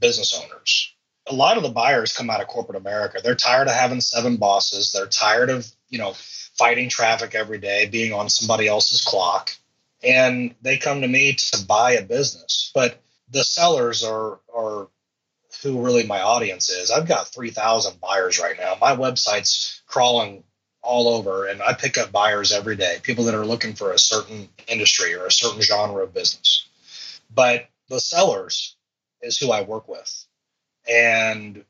business 0.01 0.37
owners. 0.37 0.93
A 1.29 1.35
lot 1.35 1.57
of 1.57 1.63
the 1.63 1.69
buyers 1.69 2.13
come 2.13 2.31
out 2.31 2.41
of 2.41 2.49
corporate 2.49 2.77
America. 2.77 3.21
They're 3.23 3.37
tired 3.37 3.69
of 3.69 3.75
having 3.75 4.01
seven 4.01 4.39
bosses. 4.39 4.91
They're 4.91 5.07
tired 5.07 5.51
of, 5.51 5.71
you 5.89 5.99
know, 5.99 6.15
fighting 6.59 6.89
traffic 6.89 7.37
every 7.37 7.59
day, 7.59 7.87
being 7.87 8.13
on 8.13 8.29
somebody 8.29 8.67
else's 8.67 9.05
clock. 9.05 9.53
And 10.03 10.55
they 10.63 10.79
come 10.79 11.03
to 11.03 11.09
me 11.09 11.35
to 11.35 11.65
buy 11.67 11.93
a 11.93 12.03
business. 12.03 12.73
But 12.75 13.01
the 13.31 13.45
sellers 13.45 14.03
are, 14.03 14.41
are 14.53 14.89
who 15.63 15.85
really 15.85 16.07
my 16.07 16.21
audience 16.21 16.71
is. 16.71 16.91
I've 16.91 17.09
got 17.09 17.29
3,000 17.29 18.01
buyers 18.01 18.39
right 18.39 18.57
now. 18.59 18.77
My 18.81 18.97
website's 18.97 19.83
crawling 19.87 20.45
all 20.83 21.09
over, 21.09 21.47
and 21.47 21.61
I 21.61 21.75
pick 21.75 21.99
up 21.99 22.13
buyers 22.13 22.53
every 22.53 22.77
day, 22.77 22.99
people 23.03 23.25
that 23.25 23.35
are 23.35 23.45
looking 23.45 23.75
for 23.75 23.93
a 23.93 23.99
certain 23.99 24.49
industry 24.67 25.15
or 25.15 25.27
a 25.27 25.33
certain 25.33 25.61
genre 25.61 26.03
of 26.05 26.15
business. 26.15 26.67
But 27.33 27.69
the 27.89 28.01
sellers 28.01 28.77
is 29.21 29.39
who 29.39 29.53
I 29.53 29.63
work 29.63 29.89
with. 29.89 30.27
And 30.89 31.65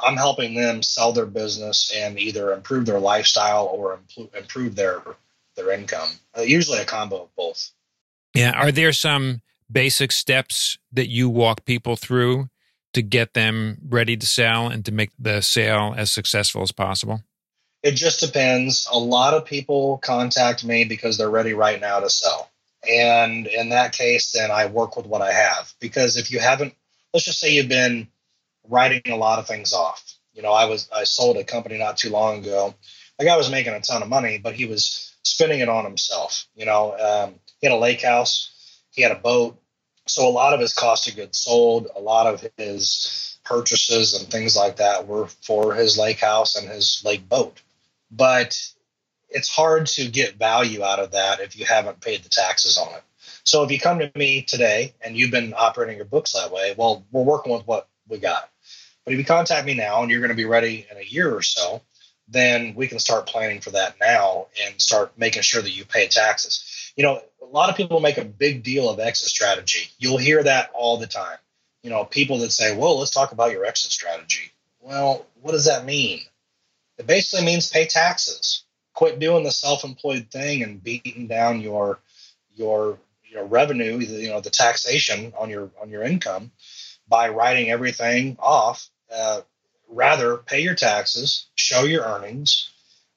I'm 0.00 0.16
helping 0.16 0.54
them 0.54 0.82
sell 0.82 1.12
their 1.12 1.26
business 1.26 1.92
and 1.94 2.18
either 2.18 2.52
improve 2.52 2.86
their 2.86 3.00
lifestyle 3.00 3.66
or 3.66 4.00
improve 4.36 4.76
their 4.76 5.02
their 5.56 5.72
income. 5.72 6.08
Uh, 6.36 6.42
usually 6.42 6.78
a 6.78 6.84
combo 6.84 7.24
of 7.24 7.34
both. 7.36 7.72
Yeah, 8.32 8.52
are 8.52 8.70
there 8.70 8.92
some 8.92 9.42
basic 9.70 10.12
steps 10.12 10.78
that 10.92 11.08
you 11.08 11.28
walk 11.28 11.64
people 11.64 11.96
through 11.96 12.48
to 12.94 13.02
get 13.02 13.34
them 13.34 13.78
ready 13.88 14.16
to 14.16 14.26
sell 14.26 14.68
and 14.68 14.84
to 14.84 14.92
make 14.92 15.10
the 15.18 15.40
sale 15.40 15.94
as 15.96 16.10
successful 16.10 16.62
as 16.62 16.72
possible? 16.72 17.22
It 17.82 17.92
just 17.92 18.20
depends. 18.20 18.88
A 18.92 18.98
lot 18.98 19.34
of 19.34 19.44
people 19.44 19.98
contact 19.98 20.64
me 20.64 20.84
because 20.84 21.16
they're 21.16 21.30
ready 21.30 21.54
right 21.54 21.80
now 21.80 22.00
to 22.00 22.10
sell. 22.10 22.50
And 22.88 23.46
in 23.46 23.70
that 23.70 23.92
case, 23.92 24.32
then 24.32 24.50
I 24.50 24.66
work 24.66 24.96
with 24.96 25.06
what 25.06 25.22
I 25.22 25.32
have. 25.32 25.72
Because 25.80 26.16
if 26.16 26.30
you 26.30 26.40
haven't, 26.40 26.74
let's 27.12 27.26
just 27.26 27.40
say 27.40 27.52
you've 27.52 27.68
been 27.68 28.08
writing 28.68 29.02
a 29.06 29.16
lot 29.16 29.38
of 29.38 29.46
things 29.46 29.72
off. 29.72 30.14
You 30.32 30.42
know, 30.42 30.52
I 30.52 30.66
was 30.66 30.88
I 30.94 31.04
sold 31.04 31.36
a 31.36 31.44
company 31.44 31.78
not 31.78 31.96
too 31.96 32.10
long 32.10 32.38
ago. 32.38 32.74
The 33.18 33.24
guy 33.24 33.36
was 33.36 33.50
making 33.50 33.72
a 33.72 33.80
ton 33.80 34.02
of 34.02 34.08
money, 34.08 34.38
but 34.38 34.54
he 34.54 34.66
was 34.66 35.16
spending 35.22 35.60
it 35.60 35.68
on 35.68 35.84
himself. 35.84 36.46
You 36.54 36.66
know, 36.66 36.96
um, 36.96 37.34
he 37.60 37.66
had 37.66 37.74
a 37.74 37.78
lake 37.78 38.02
house, 38.02 38.80
he 38.92 39.02
had 39.02 39.10
a 39.10 39.16
boat, 39.16 39.60
so 40.10 40.28
a 40.28 40.30
lot 40.30 40.54
of 40.54 40.60
his 40.60 40.72
cost 40.72 41.08
of 41.08 41.16
goods 41.16 41.38
sold, 41.38 41.88
a 41.94 42.00
lot 42.00 42.26
of 42.26 42.44
his 42.56 43.38
purchases 43.44 44.14
and 44.14 44.30
things 44.30 44.56
like 44.56 44.76
that 44.76 45.06
were 45.06 45.26
for 45.26 45.74
his 45.74 45.98
lake 45.98 46.20
house 46.20 46.56
and 46.56 46.68
his 46.68 47.02
lake 47.04 47.28
boat. 47.28 47.60
But 48.10 48.58
it's 49.30 49.48
hard 49.48 49.86
to 49.86 50.08
get 50.08 50.38
value 50.38 50.82
out 50.82 50.98
of 50.98 51.12
that 51.12 51.40
if 51.40 51.58
you 51.58 51.64
haven't 51.64 52.00
paid 52.00 52.22
the 52.22 52.28
taxes 52.28 52.78
on 52.78 52.94
it. 52.94 53.02
So 53.44 53.62
if 53.62 53.70
you 53.70 53.78
come 53.78 53.98
to 53.98 54.10
me 54.14 54.42
today 54.42 54.94
and 55.00 55.16
you've 55.16 55.30
been 55.30 55.54
operating 55.56 55.96
your 55.96 56.04
books 56.04 56.32
that 56.32 56.52
way, 56.52 56.74
well, 56.76 57.04
we're 57.10 57.22
working 57.22 57.52
with 57.52 57.66
what 57.66 57.88
we 58.08 58.18
got. 58.18 58.48
But 59.04 59.14
if 59.14 59.18
you 59.18 59.24
contact 59.24 59.66
me 59.66 59.74
now 59.74 60.02
and 60.02 60.10
you're 60.10 60.20
going 60.20 60.30
to 60.30 60.34
be 60.34 60.44
ready 60.44 60.86
in 60.90 60.96
a 60.96 61.02
year 61.02 61.34
or 61.34 61.42
so, 61.42 61.82
then 62.28 62.74
we 62.74 62.88
can 62.88 62.98
start 62.98 63.26
planning 63.26 63.60
for 63.60 63.70
that 63.70 63.96
now 64.00 64.48
and 64.66 64.80
start 64.80 65.12
making 65.16 65.42
sure 65.42 65.62
that 65.62 65.74
you 65.74 65.84
pay 65.84 66.08
taxes. 66.08 66.77
You 66.98 67.04
know, 67.04 67.22
a 67.40 67.46
lot 67.46 67.70
of 67.70 67.76
people 67.76 68.00
make 68.00 68.18
a 68.18 68.24
big 68.24 68.64
deal 68.64 68.90
of 68.90 68.98
exit 68.98 69.28
strategy. 69.28 69.88
You'll 69.98 70.18
hear 70.18 70.42
that 70.42 70.70
all 70.74 70.96
the 70.96 71.06
time. 71.06 71.38
You 71.84 71.90
know, 71.90 72.04
people 72.04 72.38
that 72.38 72.50
say, 72.50 72.76
well, 72.76 72.98
let's 72.98 73.12
talk 73.12 73.30
about 73.30 73.52
your 73.52 73.64
exit 73.64 73.92
strategy. 73.92 74.50
Well, 74.80 75.24
what 75.40 75.52
does 75.52 75.66
that 75.66 75.84
mean? 75.84 76.22
It 76.98 77.06
basically 77.06 77.46
means 77.46 77.70
pay 77.70 77.86
taxes. 77.86 78.64
Quit 78.94 79.20
doing 79.20 79.44
the 79.44 79.52
self-employed 79.52 80.28
thing 80.32 80.64
and 80.64 80.82
beating 80.82 81.28
down 81.28 81.60
your 81.60 82.00
your 82.56 82.98
revenue, 83.44 83.98
you 83.98 84.30
know, 84.30 84.40
the 84.40 84.50
taxation 84.50 85.32
on 85.38 85.50
your 85.50 85.70
on 85.80 85.90
your 85.90 86.02
income 86.02 86.50
by 87.06 87.28
writing 87.28 87.70
everything 87.70 88.36
off 88.40 88.90
uh, 89.14 89.42
rather 89.88 90.38
pay 90.38 90.62
your 90.62 90.74
taxes, 90.74 91.46
show 91.54 91.84
your 91.84 92.02
earnings, 92.02 92.70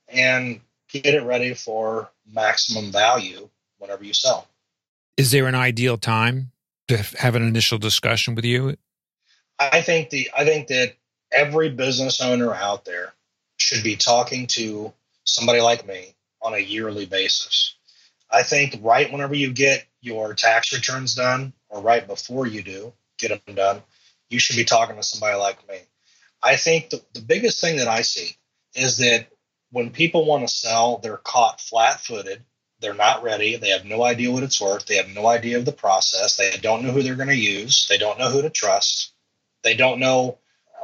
and 0.07 0.61
get 0.89 1.15
it 1.15 1.23
ready 1.23 1.55
for 1.55 2.11
maximum 2.31 2.91
value 2.91 3.49
whenever 3.81 4.03
you 4.03 4.13
sell. 4.13 4.47
Is 5.17 5.31
there 5.31 5.47
an 5.47 5.55
ideal 5.55 5.97
time 5.97 6.51
to 6.87 6.97
have 6.97 7.35
an 7.35 7.43
initial 7.43 7.77
discussion 7.77 8.35
with 8.35 8.45
you? 8.45 8.77
I 9.59 9.81
think 9.81 10.09
the 10.09 10.29
I 10.35 10.45
think 10.45 10.67
that 10.67 10.95
every 11.31 11.69
business 11.69 12.21
owner 12.21 12.53
out 12.53 12.85
there 12.85 13.13
should 13.57 13.83
be 13.83 13.95
talking 13.95 14.47
to 14.47 14.93
somebody 15.23 15.61
like 15.61 15.85
me 15.87 16.15
on 16.41 16.53
a 16.53 16.59
yearly 16.59 17.05
basis. 17.05 17.75
I 18.31 18.43
think 18.43 18.79
right 18.81 19.11
whenever 19.11 19.35
you 19.35 19.51
get 19.51 19.85
your 20.01 20.33
tax 20.33 20.73
returns 20.73 21.15
done 21.15 21.53
or 21.69 21.81
right 21.81 22.05
before 22.05 22.47
you 22.47 22.63
do 22.63 22.93
get 23.17 23.45
them 23.45 23.55
done, 23.55 23.81
you 24.29 24.39
should 24.39 24.55
be 24.55 24.63
talking 24.63 24.95
to 24.95 25.03
somebody 25.03 25.37
like 25.37 25.67
me. 25.67 25.77
I 26.41 26.55
think 26.55 26.89
the, 26.89 27.01
the 27.13 27.21
biggest 27.21 27.61
thing 27.61 27.77
that 27.77 27.87
I 27.87 28.01
see 28.01 28.35
is 28.73 28.97
that 28.97 29.27
when 29.71 29.91
people 29.91 30.25
want 30.25 30.47
to 30.47 30.53
sell, 30.53 30.97
they're 30.97 31.17
caught 31.17 31.61
flat 31.61 31.99
footed. 31.99 32.43
They're 32.81 32.93
not 32.93 33.23
ready. 33.23 33.55
They 33.55 33.69
have 33.69 33.85
no 33.85 34.03
idea 34.03 34.31
what 34.31 34.43
it's 34.43 34.59
worth. 34.59 34.85
They 34.85 34.97
have 34.97 35.09
no 35.09 35.27
idea 35.27 35.57
of 35.57 35.65
the 35.65 35.71
process. 35.71 36.35
They 36.35 36.57
don't 36.61 36.83
know 36.83 36.91
who 36.91 37.03
they're 37.03 37.15
going 37.15 37.29
to 37.29 37.35
use. 37.35 37.87
They 37.87 37.97
don't 37.97 38.19
know 38.19 38.29
who 38.29 38.41
to 38.41 38.49
trust. 38.49 39.13
They 39.63 39.75
don't 39.75 39.99
know 39.99 40.39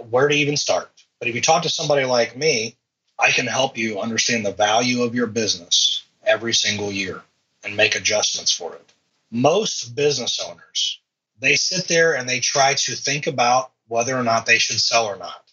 where 0.10 0.28
to 0.28 0.36
even 0.36 0.58
start. 0.58 0.90
But 1.20 1.28
if 1.28 1.36
you 1.36 1.42
talk 1.42 1.64
to 1.64 1.70
somebody 1.70 2.06
like 2.06 2.38
me, 2.38 2.76
I 3.20 3.32
can 3.32 3.48
help 3.48 3.78
you 3.78 4.00
understand 4.00 4.46
the 4.46 4.52
value 4.52 5.04
of 5.04 5.16
your 5.16 5.28
business 5.28 6.04
every 6.24 6.54
single 6.54 6.92
year 6.92 7.22
and 7.64 7.76
make 7.76 7.96
adjustments 7.96 8.52
for 8.52 8.76
it. 8.76 8.94
Most 9.32 9.96
business 9.96 10.40
owners 10.40 11.00
they 11.40 11.56
sit 11.56 11.88
there 11.88 12.16
and 12.16 12.28
they 12.28 12.40
try 12.40 12.74
to 12.74 12.96
think 12.96 13.28
about 13.28 13.72
whether 13.88 14.18
or 14.18 14.24
not 14.24 14.46
they 14.46 14.58
should 14.58 14.80
sell 14.80 15.06
or 15.06 15.18
not. 15.18 15.44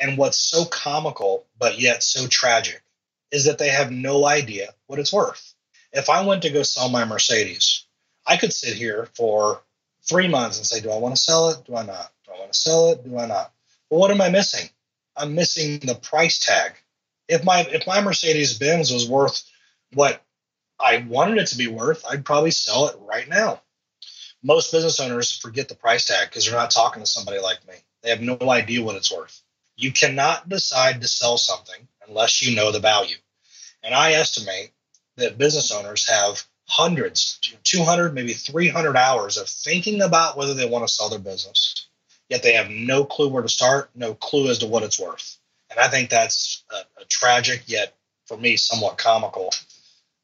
And 0.00 0.16
what's 0.16 0.38
so 0.38 0.64
comical, 0.64 1.44
but 1.58 1.80
yet 1.80 2.02
so 2.02 2.26
tragic, 2.28 2.82
is 3.30 3.46
that 3.46 3.58
they 3.58 3.68
have 3.68 3.90
no 3.90 4.26
idea 4.26 4.74
what 4.86 4.98
it's 4.98 5.12
worth. 5.12 5.54
If 5.92 6.10
I 6.10 6.24
went 6.24 6.42
to 6.42 6.50
go 6.50 6.62
sell 6.62 6.88
my 6.88 7.04
Mercedes, 7.04 7.84
I 8.26 8.36
could 8.36 8.52
sit 8.52 8.74
here 8.74 9.08
for 9.14 9.62
three 10.02 10.28
months 10.28 10.58
and 10.58 10.66
say, 10.66 10.80
Do 10.80 10.90
I 10.90 10.98
want 10.98 11.16
to 11.16 11.22
sell 11.22 11.50
it? 11.50 11.64
Do 11.64 11.76
I 11.76 11.84
not? 11.84 12.12
Do 12.24 12.32
I 12.32 12.40
want 12.40 12.52
to 12.52 12.58
sell 12.58 12.90
it? 12.90 13.04
Do 13.04 13.18
I 13.18 13.26
not? 13.26 13.52
Well, 13.90 14.00
what 14.00 14.10
am 14.10 14.20
I 14.20 14.28
missing? 14.28 14.68
I'm 15.16 15.34
missing 15.34 15.80
the 15.80 15.94
price 15.94 16.38
tag. 16.38 16.72
If 17.26 17.44
my 17.44 17.60
if 17.60 17.86
my 17.86 18.00
Mercedes 18.00 18.58
Benz 18.58 18.92
was 18.92 19.08
worth 19.08 19.42
what 19.92 20.22
I 20.78 21.04
wanted 21.08 21.38
it 21.38 21.48
to 21.48 21.58
be 21.58 21.66
worth, 21.66 22.04
I'd 22.08 22.24
probably 22.24 22.52
sell 22.52 22.88
it 22.88 22.96
right 23.00 23.28
now. 23.28 23.62
Most 24.42 24.70
business 24.70 25.00
owners 25.00 25.36
forget 25.36 25.68
the 25.68 25.74
price 25.74 26.04
tag 26.04 26.28
because 26.28 26.44
they're 26.44 26.54
not 26.54 26.70
talking 26.70 27.02
to 27.02 27.08
somebody 27.08 27.40
like 27.40 27.66
me. 27.66 27.74
They 28.02 28.10
have 28.10 28.20
no 28.20 28.38
idea 28.42 28.82
what 28.82 28.96
it's 28.96 29.12
worth. 29.12 29.42
You 29.76 29.92
cannot 29.92 30.48
decide 30.48 31.00
to 31.00 31.08
sell 31.08 31.36
something 31.36 31.88
unless 32.06 32.42
you 32.42 32.54
know 32.54 32.70
the 32.70 32.78
value. 32.78 33.16
And 33.82 33.94
I 33.94 34.12
estimate 34.12 34.72
that 35.18 35.38
business 35.38 35.70
owners 35.70 36.08
have 36.08 36.42
hundreds, 36.68 37.38
200, 37.64 38.14
maybe 38.14 38.32
300 38.32 38.96
hours 38.96 39.36
of 39.36 39.48
thinking 39.48 40.02
about 40.02 40.36
whether 40.36 40.54
they 40.54 40.68
want 40.68 40.86
to 40.86 40.92
sell 40.92 41.08
their 41.08 41.18
business. 41.18 41.88
Yet 42.28 42.42
they 42.42 42.52
have 42.52 42.70
no 42.70 43.04
clue 43.04 43.28
where 43.28 43.42
to 43.42 43.48
start, 43.48 43.90
no 43.94 44.14
clue 44.14 44.50
as 44.50 44.58
to 44.58 44.66
what 44.66 44.82
it's 44.82 44.98
worth. 44.98 45.38
And 45.70 45.80
I 45.80 45.88
think 45.88 46.10
that's 46.10 46.64
a, 46.70 47.02
a 47.02 47.04
tragic, 47.06 47.62
yet 47.66 47.94
for 48.26 48.36
me, 48.36 48.56
somewhat 48.56 48.98
comical 48.98 49.50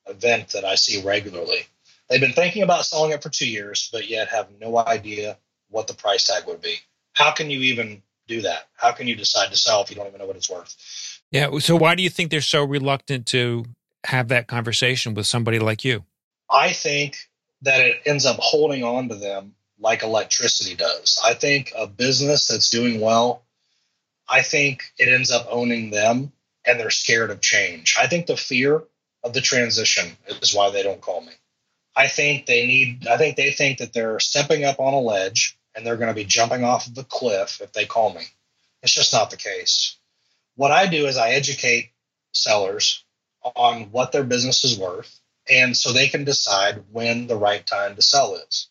event 0.07 0.49
that 0.51 0.65
I 0.65 0.75
see 0.75 1.03
regularly. 1.03 1.67
They've 2.09 2.21
been 2.21 2.33
thinking 2.33 2.63
about 2.63 2.85
selling 2.85 3.13
it 3.13 3.23
for 3.23 3.31
two 3.31 3.49
years, 3.49 3.89
but 3.91 4.09
yet 4.09 4.29
have 4.29 4.49
no 4.61 4.77
idea 4.77 5.39
what 5.71 5.87
the 5.87 5.95
price 5.95 6.27
tag 6.27 6.47
would 6.47 6.61
be. 6.61 6.77
How 7.15 7.33
can 7.33 7.51
you 7.51 7.61
even 7.61 8.03
do 8.29 8.43
that? 8.43 8.69
How 8.77 8.93
can 8.93 9.07
you 9.07 9.17
decide 9.17 9.51
to 9.51 9.57
sell 9.57 9.83
if 9.83 9.91
you 9.91 9.97
don't 9.97 10.07
even 10.07 10.19
know 10.19 10.27
what 10.27 10.37
it's 10.37 10.51
worth? 10.51 10.77
Yeah. 11.31 11.59
So 11.59 11.75
why 11.77 11.95
do 11.95 12.03
you 12.03 12.11
think 12.11 12.31
they're 12.31 12.41
so 12.43 12.65
reluctant 12.65 13.27
to 13.29 13.65
have 14.05 14.29
that 14.29 14.47
conversation 14.47 15.15
with 15.15 15.27
somebody 15.27 15.59
like 15.59 15.85
you? 15.85 16.05
I 16.51 16.73
think 16.73 17.17
that 17.63 17.81
it 17.81 18.03
ends 18.07 18.27
up 18.27 18.37
holding 18.39 18.85
on 18.85 19.09
to 19.09 19.15
them 19.15 19.55
like 19.79 20.03
electricity 20.03 20.75
does. 20.75 21.19
I 21.25 21.35
think 21.35 21.73
a 21.77 21.87
business 21.87 22.47
that's 22.47 22.71
doing 22.71 23.01
well, 23.01 23.43
I 24.29 24.43
think 24.43 24.85
it 24.99 25.09
ends 25.09 25.31
up 25.31 25.47
owning 25.51 25.91
them 25.91 26.33
and 26.67 26.79
they're 26.79 26.91
scared 26.91 27.31
of 27.31 27.41
change. 27.41 27.97
I 27.99 28.07
think 28.07 28.27
the 28.27 28.37
fear 28.37 28.83
of 29.23 29.33
the 29.33 29.41
transition 29.41 30.17
is 30.29 30.55
why 30.55 30.71
they 30.71 30.83
don't 30.83 31.01
call 31.01 31.21
me. 31.23 31.33
I 31.97 32.09
think 32.09 32.47
they 32.47 32.67
need, 32.67 33.07
I 33.07 33.17
think 33.17 33.37
they 33.37 33.53
think 33.53 33.79
that 33.79 33.93
they're 33.93 34.21
stepping 34.21 34.65
up 34.65 34.81
on 34.81 34.95
a 34.95 35.01
ledge 35.01 35.59
and 35.75 35.87
they're 35.87 35.97
going 35.97 36.09
to 36.09 36.15
be 36.15 36.25
jumping 36.25 36.65
off 36.65 36.87
of 36.87 36.95
the 36.95 37.05
cliff 37.05 37.61
if 37.61 37.73
they 37.73 37.85
call 37.85 38.13
me. 38.13 38.25
It's 38.83 38.95
just 38.95 39.13
not 39.13 39.31
the 39.31 39.37
case. 39.37 39.97
What 40.57 40.71
I 40.71 40.87
do 40.87 41.07
is 41.07 41.17
I 41.17 41.31
educate 41.31 41.91
sellers 42.33 43.04
on 43.57 43.91
what 43.91 44.13
their 44.13 44.25
business 44.25 44.65
is 44.65 44.79
worth 44.79 45.21
and 45.49 45.77
so 45.77 45.93
they 45.93 46.09
can 46.09 46.25
decide 46.25 46.83
when 46.91 47.27
the 47.27 47.37
right 47.37 47.67
time 47.67 47.97
to 47.97 48.03
sell 48.03 48.37
is. 48.37 48.69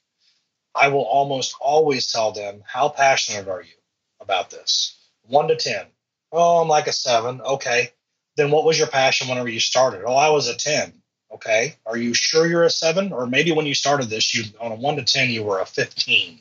I 0.76 0.88
will 0.88 1.04
almost 1.04 1.56
always 1.60 2.12
tell 2.12 2.32
them, 2.32 2.64
How 2.66 2.90
passionate 2.90 3.48
are 3.48 3.62
you 3.62 3.76
about 4.20 4.50
this? 4.50 4.98
One 5.28 5.48
to 5.50 5.56
10. 5.56 5.86
Oh, 6.32 6.62
I'm 6.62 6.68
like 6.68 6.88
a 6.88 6.94
seven. 6.94 7.42
Okay. 7.42 7.92
Then 8.36 8.50
what 8.50 8.66
was 8.66 8.80
your 8.80 8.88
passion 8.88 9.28
whenever 9.28 9.50
you 9.50 9.60
started? 9.60 10.04
Oh, 10.06 10.16
I 10.16 10.30
was 10.30 10.48
a 10.48 10.56
10. 10.56 10.94
Okay. 11.36 11.76
Are 11.86 11.98
you 11.98 12.16
sure 12.16 12.48
you're 12.48 12.64
a 12.64 12.72
seven? 12.72 13.14
Or 13.14 13.28
maybe 13.28 13.52
when 13.52 13.68
you 13.68 13.76
started 13.76 14.10
this, 14.10 14.34
you 14.34 14.46
on 14.60 14.72
a 14.72 14.76
one 14.76 14.96
to 14.96 15.04
10, 15.04 15.30
you 15.30 15.44
were 15.44 15.60
a 15.60 15.66
15. 15.66 16.40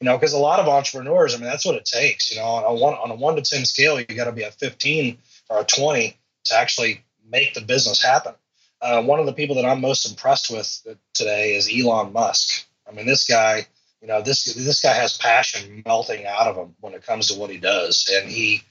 You 0.00 0.04
know, 0.04 0.18
because 0.18 0.34
a 0.34 0.38
lot 0.38 0.60
of 0.60 0.68
entrepreneurs, 0.68 1.34
I 1.34 1.38
mean, 1.38 1.46
that's 1.46 1.64
what 1.64 1.76
it 1.76 1.86
takes. 1.86 2.30
You 2.30 2.38
know, 2.38 2.44
on 2.44 2.64
a 2.64 2.74
one 2.74 2.94
on 2.94 3.10
a 3.10 3.14
one 3.14 3.36
to 3.36 3.42
10 3.42 3.64
scale, 3.64 3.98
you 3.98 4.04
got 4.04 4.24
to 4.24 4.32
be 4.32 4.42
a 4.42 4.50
15 4.50 5.16
or 5.48 5.60
a 5.60 5.64
20 5.64 6.16
to 6.46 6.54
actually 6.56 7.04
make 7.28 7.54
the 7.54 7.60
business 7.60 8.02
happen. 8.02 8.34
Uh, 8.80 9.02
one 9.02 9.20
of 9.20 9.26
the 9.26 9.32
people 9.32 9.56
that 9.56 9.64
I'm 9.64 9.80
most 9.80 10.08
impressed 10.08 10.50
with 10.50 10.98
today 11.14 11.54
is 11.54 11.70
Elon 11.72 12.12
Musk. 12.12 12.66
I 12.88 12.92
mean, 12.92 13.06
this 13.06 13.26
guy, 13.26 13.66
you 14.00 14.08
know, 14.08 14.22
this 14.22 14.44
this 14.54 14.80
guy 14.80 14.94
has 14.94 15.16
passion 15.16 15.82
melting 15.86 16.26
out 16.26 16.48
of 16.48 16.56
him 16.56 16.74
when 16.80 16.94
it 16.94 17.06
comes 17.06 17.28
to 17.28 17.38
what 17.38 17.50
he 17.50 17.58
does, 17.58 18.10
and 18.12 18.28
he 18.28 18.62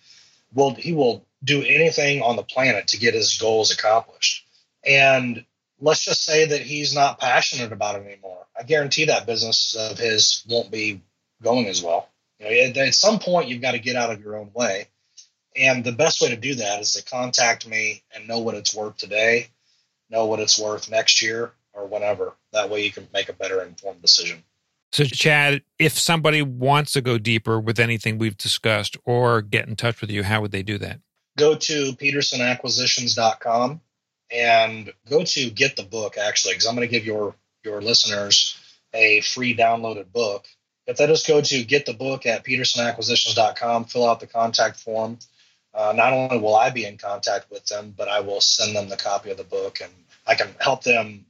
will 0.53 0.75
he 0.75 0.93
will 0.93 1.25
do 1.43 1.63
anything 1.63 2.21
on 2.21 2.35
the 2.35 2.43
planet 2.43 2.87
to 2.89 2.99
get 2.99 3.13
his 3.13 3.37
goals 3.37 3.71
accomplished. 3.71 4.45
And 4.85 5.45
let's 5.79 6.03
just 6.03 6.23
say 6.23 6.45
that 6.45 6.61
he's 6.61 6.93
not 6.93 7.19
passionate 7.19 7.71
about 7.71 7.95
it 7.95 8.05
anymore. 8.05 8.45
I 8.57 8.63
guarantee 8.63 9.05
that 9.05 9.25
business 9.25 9.75
of 9.75 9.97
his 9.97 10.43
won't 10.47 10.71
be 10.71 11.01
going 11.41 11.67
as 11.67 11.81
well. 11.81 12.09
You 12.39 12.73
know, 12.73 12.81
at 12.81 12.95
some 12.95 13.19
point, 13.19 13.47
you've 13.47 13.61
got 13.61 13.71
to 13.71 13.79
get 13.79 13.95
out 13.95 14.11
of 14.11 14.21
your 14.21 14.35
own 14.35 14.51
way. 14.53 14.87
And 15.55 15.83
the 15.83 15.91
best 15.91 16.21
way 16.21 16.29
to 16.29 16.37
do 16.37 16.55
that 16.55 16.81
is 16.81 16.93
to 16.93 17.03
contact 17.03 17.67
me 17.67 18.03
and 18.15 18.27
know 18.27 18.39
what 18.39 18.55
it's 18.55 18.73
worth 18.73 18.97
today, 18.97 19.47
know 20.09 20.25
what 20.25 20.39
it's 20.39 20.59
worth 20.59 20.89
next 20.89 21.21
year 21.21 21.51
or 21.73 21.85
whenever. 21.85 22.33
That 22.53 22.69
way 22.69 22.83
you 22.83 22.91
can 22.91 23.07
make 23.13 23.29
a 23.29 23.33
better 23.33 23.61
informed 23.61 24.01
decision. 24.01 24.43
So, 24.91 25.05
Chad, 25.05 25.61
if 25.79 25.97
somebody 25.97 26.41
wants 26.41 26.91
to 26.93 27.01
go 27.01 27.17
deeper 27.17 27.59
with 27.59 27.79
anything 27.79 28.17
we've 28.17 28.37
discussed 28.37 28.97
or 29.05 29.41
get 29.41 29.67
in 29.67 29.75
touch 29.77 30.01
with 30.01 30.09
you, 30.09 30.23
how 30.23 30.41
would 30.41 30.51
they 30.51 30.63
do 30.63 30.77
that? 30.79 30.99
Go 31.37 31.55
to 31.55 31.93
petersonacquisitions.com 31.93 33.79
and 34.31 34.93
go 35.09 35.23
to 35.23 35.49
get 35.49 35.77
the 35.77 35.83
book, 35.83 36.17
actually, 36.17 36.53
because 36.55 36.65
I'm 36.65 36.75
going 36.75 36.87
to 36.87 36.91
give 36.91 37.05
your, 37.05 37.35
your 37.63 37.81
listeners 37.81 38.57
a 38.93 39.21
free 39.21 39.55
downloaded 39.55 40.11
book. 40.11 40.45
If 40.87 40.97
they 40.97 41.07
just 41.07 41.27
go 41.27 41.39
to 41.39 41.63
get 41.63 41.85
the 41.85 41.93
book 41.93 42.25
at 42.25 42.43
petersonacquisitions.com, 42.43 43.85
fill 43.85 44.09
out 44.09 44.19
the 44.19 44.27
contact 44.27 44.77
form. 44.77 45.19
Uh, 45.73 45.93
not 45.95 46.13
only 46.13 46.37
will 46.39 46.55
I 46.55 46.69
be 46.69 46.85
in 46.85 46.97
contact 46.97 47.49
with 47.49 47.65
them, 47.65 47.93
but 47.97 48.07
I 48.07 48.19
will 48.19 48.41
send 48.41 48.75
them 48.75 48.89
the 48.89 48.97
copy 48.97 49.31
of 49.31 49.37
the 49.37 49.43
book 49.43 49.79
and 49.81 49.91
I 50.27 50.35
can 50.35 50.49
help 50.59 50.83
them 50.83 51.25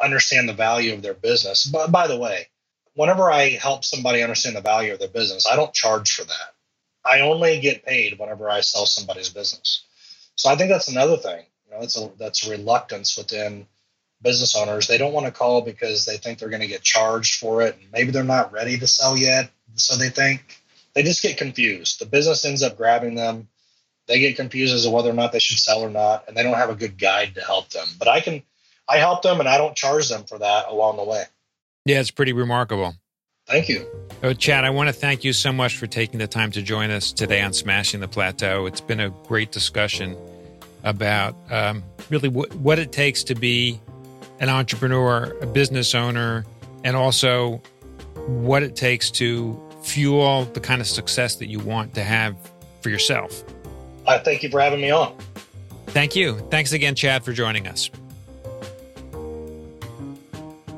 understand 0.00 0.48
the 0.48 0.52
value 0.54 0.94
of 0.94 1.02
their 1.02 1.14
business. 1.14 1.64
But 1.64 1.92
by 1.92 2.08
the 2.08 2.18
way, 2.18 2.48
whenever 2.94 3.30
I 3.30 3.50
help 3.50 3.84
somebody 3.84 4.22
understand 4.22 4.56
the 4.56 4.60
value 4.60 4.92
of 4.92 4.98
their 4.98 5.08
business, 5.08 5.46
I 5.46 5.56
don't 5.56 5.72
charge 5.72 6.12
for 6.12 6.24
that. 6.24 6.54
I 7.04 7.20
only 7.20 7.60
get 7.60 7.84
paid 7.84 8.18
whenever 8.18 8.48
I 8.48 8.60
sell 8.60 8.86
somebody's 8.86 9.28
business. 9.28 9.84
So 10.36 10.50
I 10.50 10.56
think 10.56 10.70
that's 10.70 10.88
another 10.88 11.16
thing. 11.16 11.44
You 11.66 11.74
know, 11.74 11.80
that's 11.80 12.00
a 12.00 12.10
that's 12.18 12.48
reluctance 12.48 13.16
within 13.16 13.66
business 14.22 14.56
owners. 14.56 14.86
They 14.86 14.98
don't 14.98 15.12
want 15.12 15.26
to 15.26 15.32
call 15.32 15.60
because 15.62 16.04
they 16.04 16.16
think 16.16 16.38
they're 16.38 16.48
going 16.48 16.62
to 16.62 16.66
get 16.66 16.82
charged 16.82 17.38
for 17.38 17.62
it, 17.62 17.76
and 17.80 17.92
maybe 17.92 18.10
they're 18.10 18.24
not 18.24 18.52
ready 18.52 18.78
to 18.78 18.86
sell 18.86 19.16
yet. 19.16 19.50
So 19.76 19.96
they 19.96 20.08
think 20.08 20.60
they 20.94 21.02
just 21.02 21.22
get 21.22 21.36
confused. 21.36 22.00
The 22.00 22.06
business 22.06 22.44
ends 22.44 22.62
up 22.62 22.76
grabbing 22.76 23.14
them. 23.14 23.48
They 24.06 24.20
get 24.20 24.36
confused 24.36 24.74
as 24.74 24.84
to 24.84 24.90
whether 24.90 25.10
or 25.10 25.14
not 25.14 25.32
they 25.32 25.38
should 25.38 25.58
sell 25.58 25.80
or 25.80 25.90
not, 25.90 26.24
and 26.28 26.36
they 26.36 26.42
don't 26.42 26.54
have 26.54 26.70
a 26.70 26.74
good 26.74 26.98
guide 26.98 27.34
to 27.36 27.40
help 27.40 27.70
them. 27.70 27.86
But 27.98 28.08
I 28.08 28.20
can, 28.20 28.42
I 28.88 28.98
help 28.98 29.22
them, 29.22 29.40
and 29.40 29.48
I 29.48 29.58
don't 29.58 29.74
charge 29.74 30.08
them 30.08 30.24
for 30.24 30.38
that 30.38 30.68
along 30.68 30.96
the 30.96 31.04
way. 31.04 31.24
Yeah, 31.86 32.00
it's 32.00 32.10
pretty 32.10 32.32
remarkable. 32.32 32.94
Thank 33.46 33.68
you. 33.68 33.86
Oh, 34.22 34.32
Chad, 34.32 34.64
I 34.64 34.70
want 34.70 34.88
to 34.88 34.92
thank 34.92 35.22
you 35.22 35.34
so 35.34 35.52
much 35.52 35.76
for 35.76 35.86
taking 35.86 36.18
the 36.18 36.26
time 36.26 36.50
to 36.52 36.62
join 36.62 36.90
us 36.90 37.12
today 37.12 37.42
on 37.42 37.52
Smashing 37.52 38.00
the 38.00 38.08
Plateau. 38.08 38.64
It's 38.66 38.80
been 38.80 39.00
a 39.00 39.10
great 39.10 39.52
discussion 39.52 40.16
about 40.82 41.36
um, 41.50 41.82
really 42.08 42.30
w- 42.30 42.50
what 42.58 42.78
it 42.78 42.90
takes 42.90 43.22
to 43.24 43.34
be 43.34 43.80
an 44.40 44.48
entrepreneur, 44.48 45.36
a 45.40 45.46
business 45.46 45.94
owner, 45.94 46.44
and 46.84 46.96
also 46.96 47.60
what 48.26 48.62
it 48.62 48.76
takes 48.76 49.10
to 49.10 49.60
fuel 49.82 50.46
the 50.46 50.60
kind 50.60 50.80
of 50.80 50.86
success 50.86 51.36
that 51.36 51.46
you 51.46 51.58
want 51.58 51.94
to 51.94 52.02
have 52.02 52.36
for 52.80 52.88
yourself. 52.88 53.44
I 54.06 54.18
thank 54.18 54.42
you 54.42 54.50
for 54.50 54.60
having 54.60 54.80
me 54.80 54.90
on. 54.90 55.16
Thank 55.86 56.16
you. 56.16 56.38
Thanks 56.50 56.72
again, 56.72 56.94
Chad, 56.94 57.24
for 57.24 57.32
joining 57.32 57.66
us. 57.66 57.90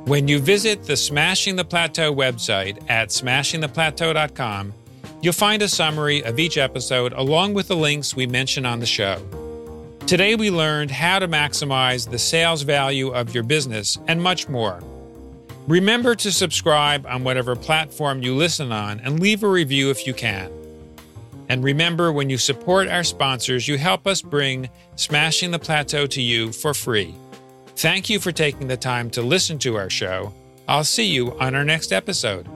When 0.05 0.29
you 0.29 0.39
visit 0.39 0.85
the 0.85 0.97
Smashing 0.97 1.57
the 1.57 1.65
Plateau 1.65 2.15
website 2.15 2.79
at 2.89 3.09
smashingtheplateau.com, 3.09 4.73
you'll 5.21 5.33
find 5.33 5.63
a 5.63 5.69
summary 5.69 6.23
of 6.23 6.39
each 6.39 6.59
episode 6.59 7.13
along 7.15 7.55
with 7.55 7.67
the 7.67 7.77
links 7.77 8.15
we 8.15 8.27
mention 8.27 8.65
on 8.65 8.79
the 8.79 8.87
show. 8.87 9.21
Today, 10.07 10.37
we 10.37 10.51
learned 10.51 10.93
how 10.93 11.19
to 11.19 11.27
maximize 11.27 12.09
the 12.09 12.19
sales 12.19 12.63
value 12.63 13.09
of 13.09 13.35
your 13.35 13.43
business 13.43 13.99
and 14.07 14.23
much 14.23 14.49
more. 14.49 14.81
Remember 15.67 16.15
to 16.15 16.31
subscribe 16.31 17.05
on 17.07 17.25
whatever 17.25 17.57
platform 17.57 18.23
you 18.23 18.37
listen 18.37 18.71
on 18.71 19.01
and 19.01 19.19
leave 19.19 19.43
a 19.43 19.49
review 19.49 19.91
if 19.91 20.07
you 20.07 20.15
can. 20.15 20.53
And 21.49 21.63
remember, 21.63 22.13
when 22.13 22.29
you 22.29 22.39
support 22.39 22.89
our 22.89 23.05
sponsors, 23.05 23.69
you 23.69 23.79
help 23.79 24.07
us 24.07 24.21
bring 24.21 24.69
Smashing 24.97 25.51
the 25.51 25.59
Plateau 25.59 26.07
to 26.07 26.21
you 26.21 26.53
for 26.53 26.75
free. 26.75 27.15
Thank 27.77 28.11
you 28.11 28.19
for 28.19 28.33
taking 28.33 28.69
the 28.69 28.77
time 28.77 29.11
to 29.11 29.23
listen 29.23 29.59
to 29.61 29.77
our 29.77 29.91
show. 29.91 30.33
I'll 30.67 30.85
see 30.85 31.07
you 31.07 31.39
on 31.39 31.55
our 31.55 31.65
next 31.65 31.93
episode. 31.93 32.49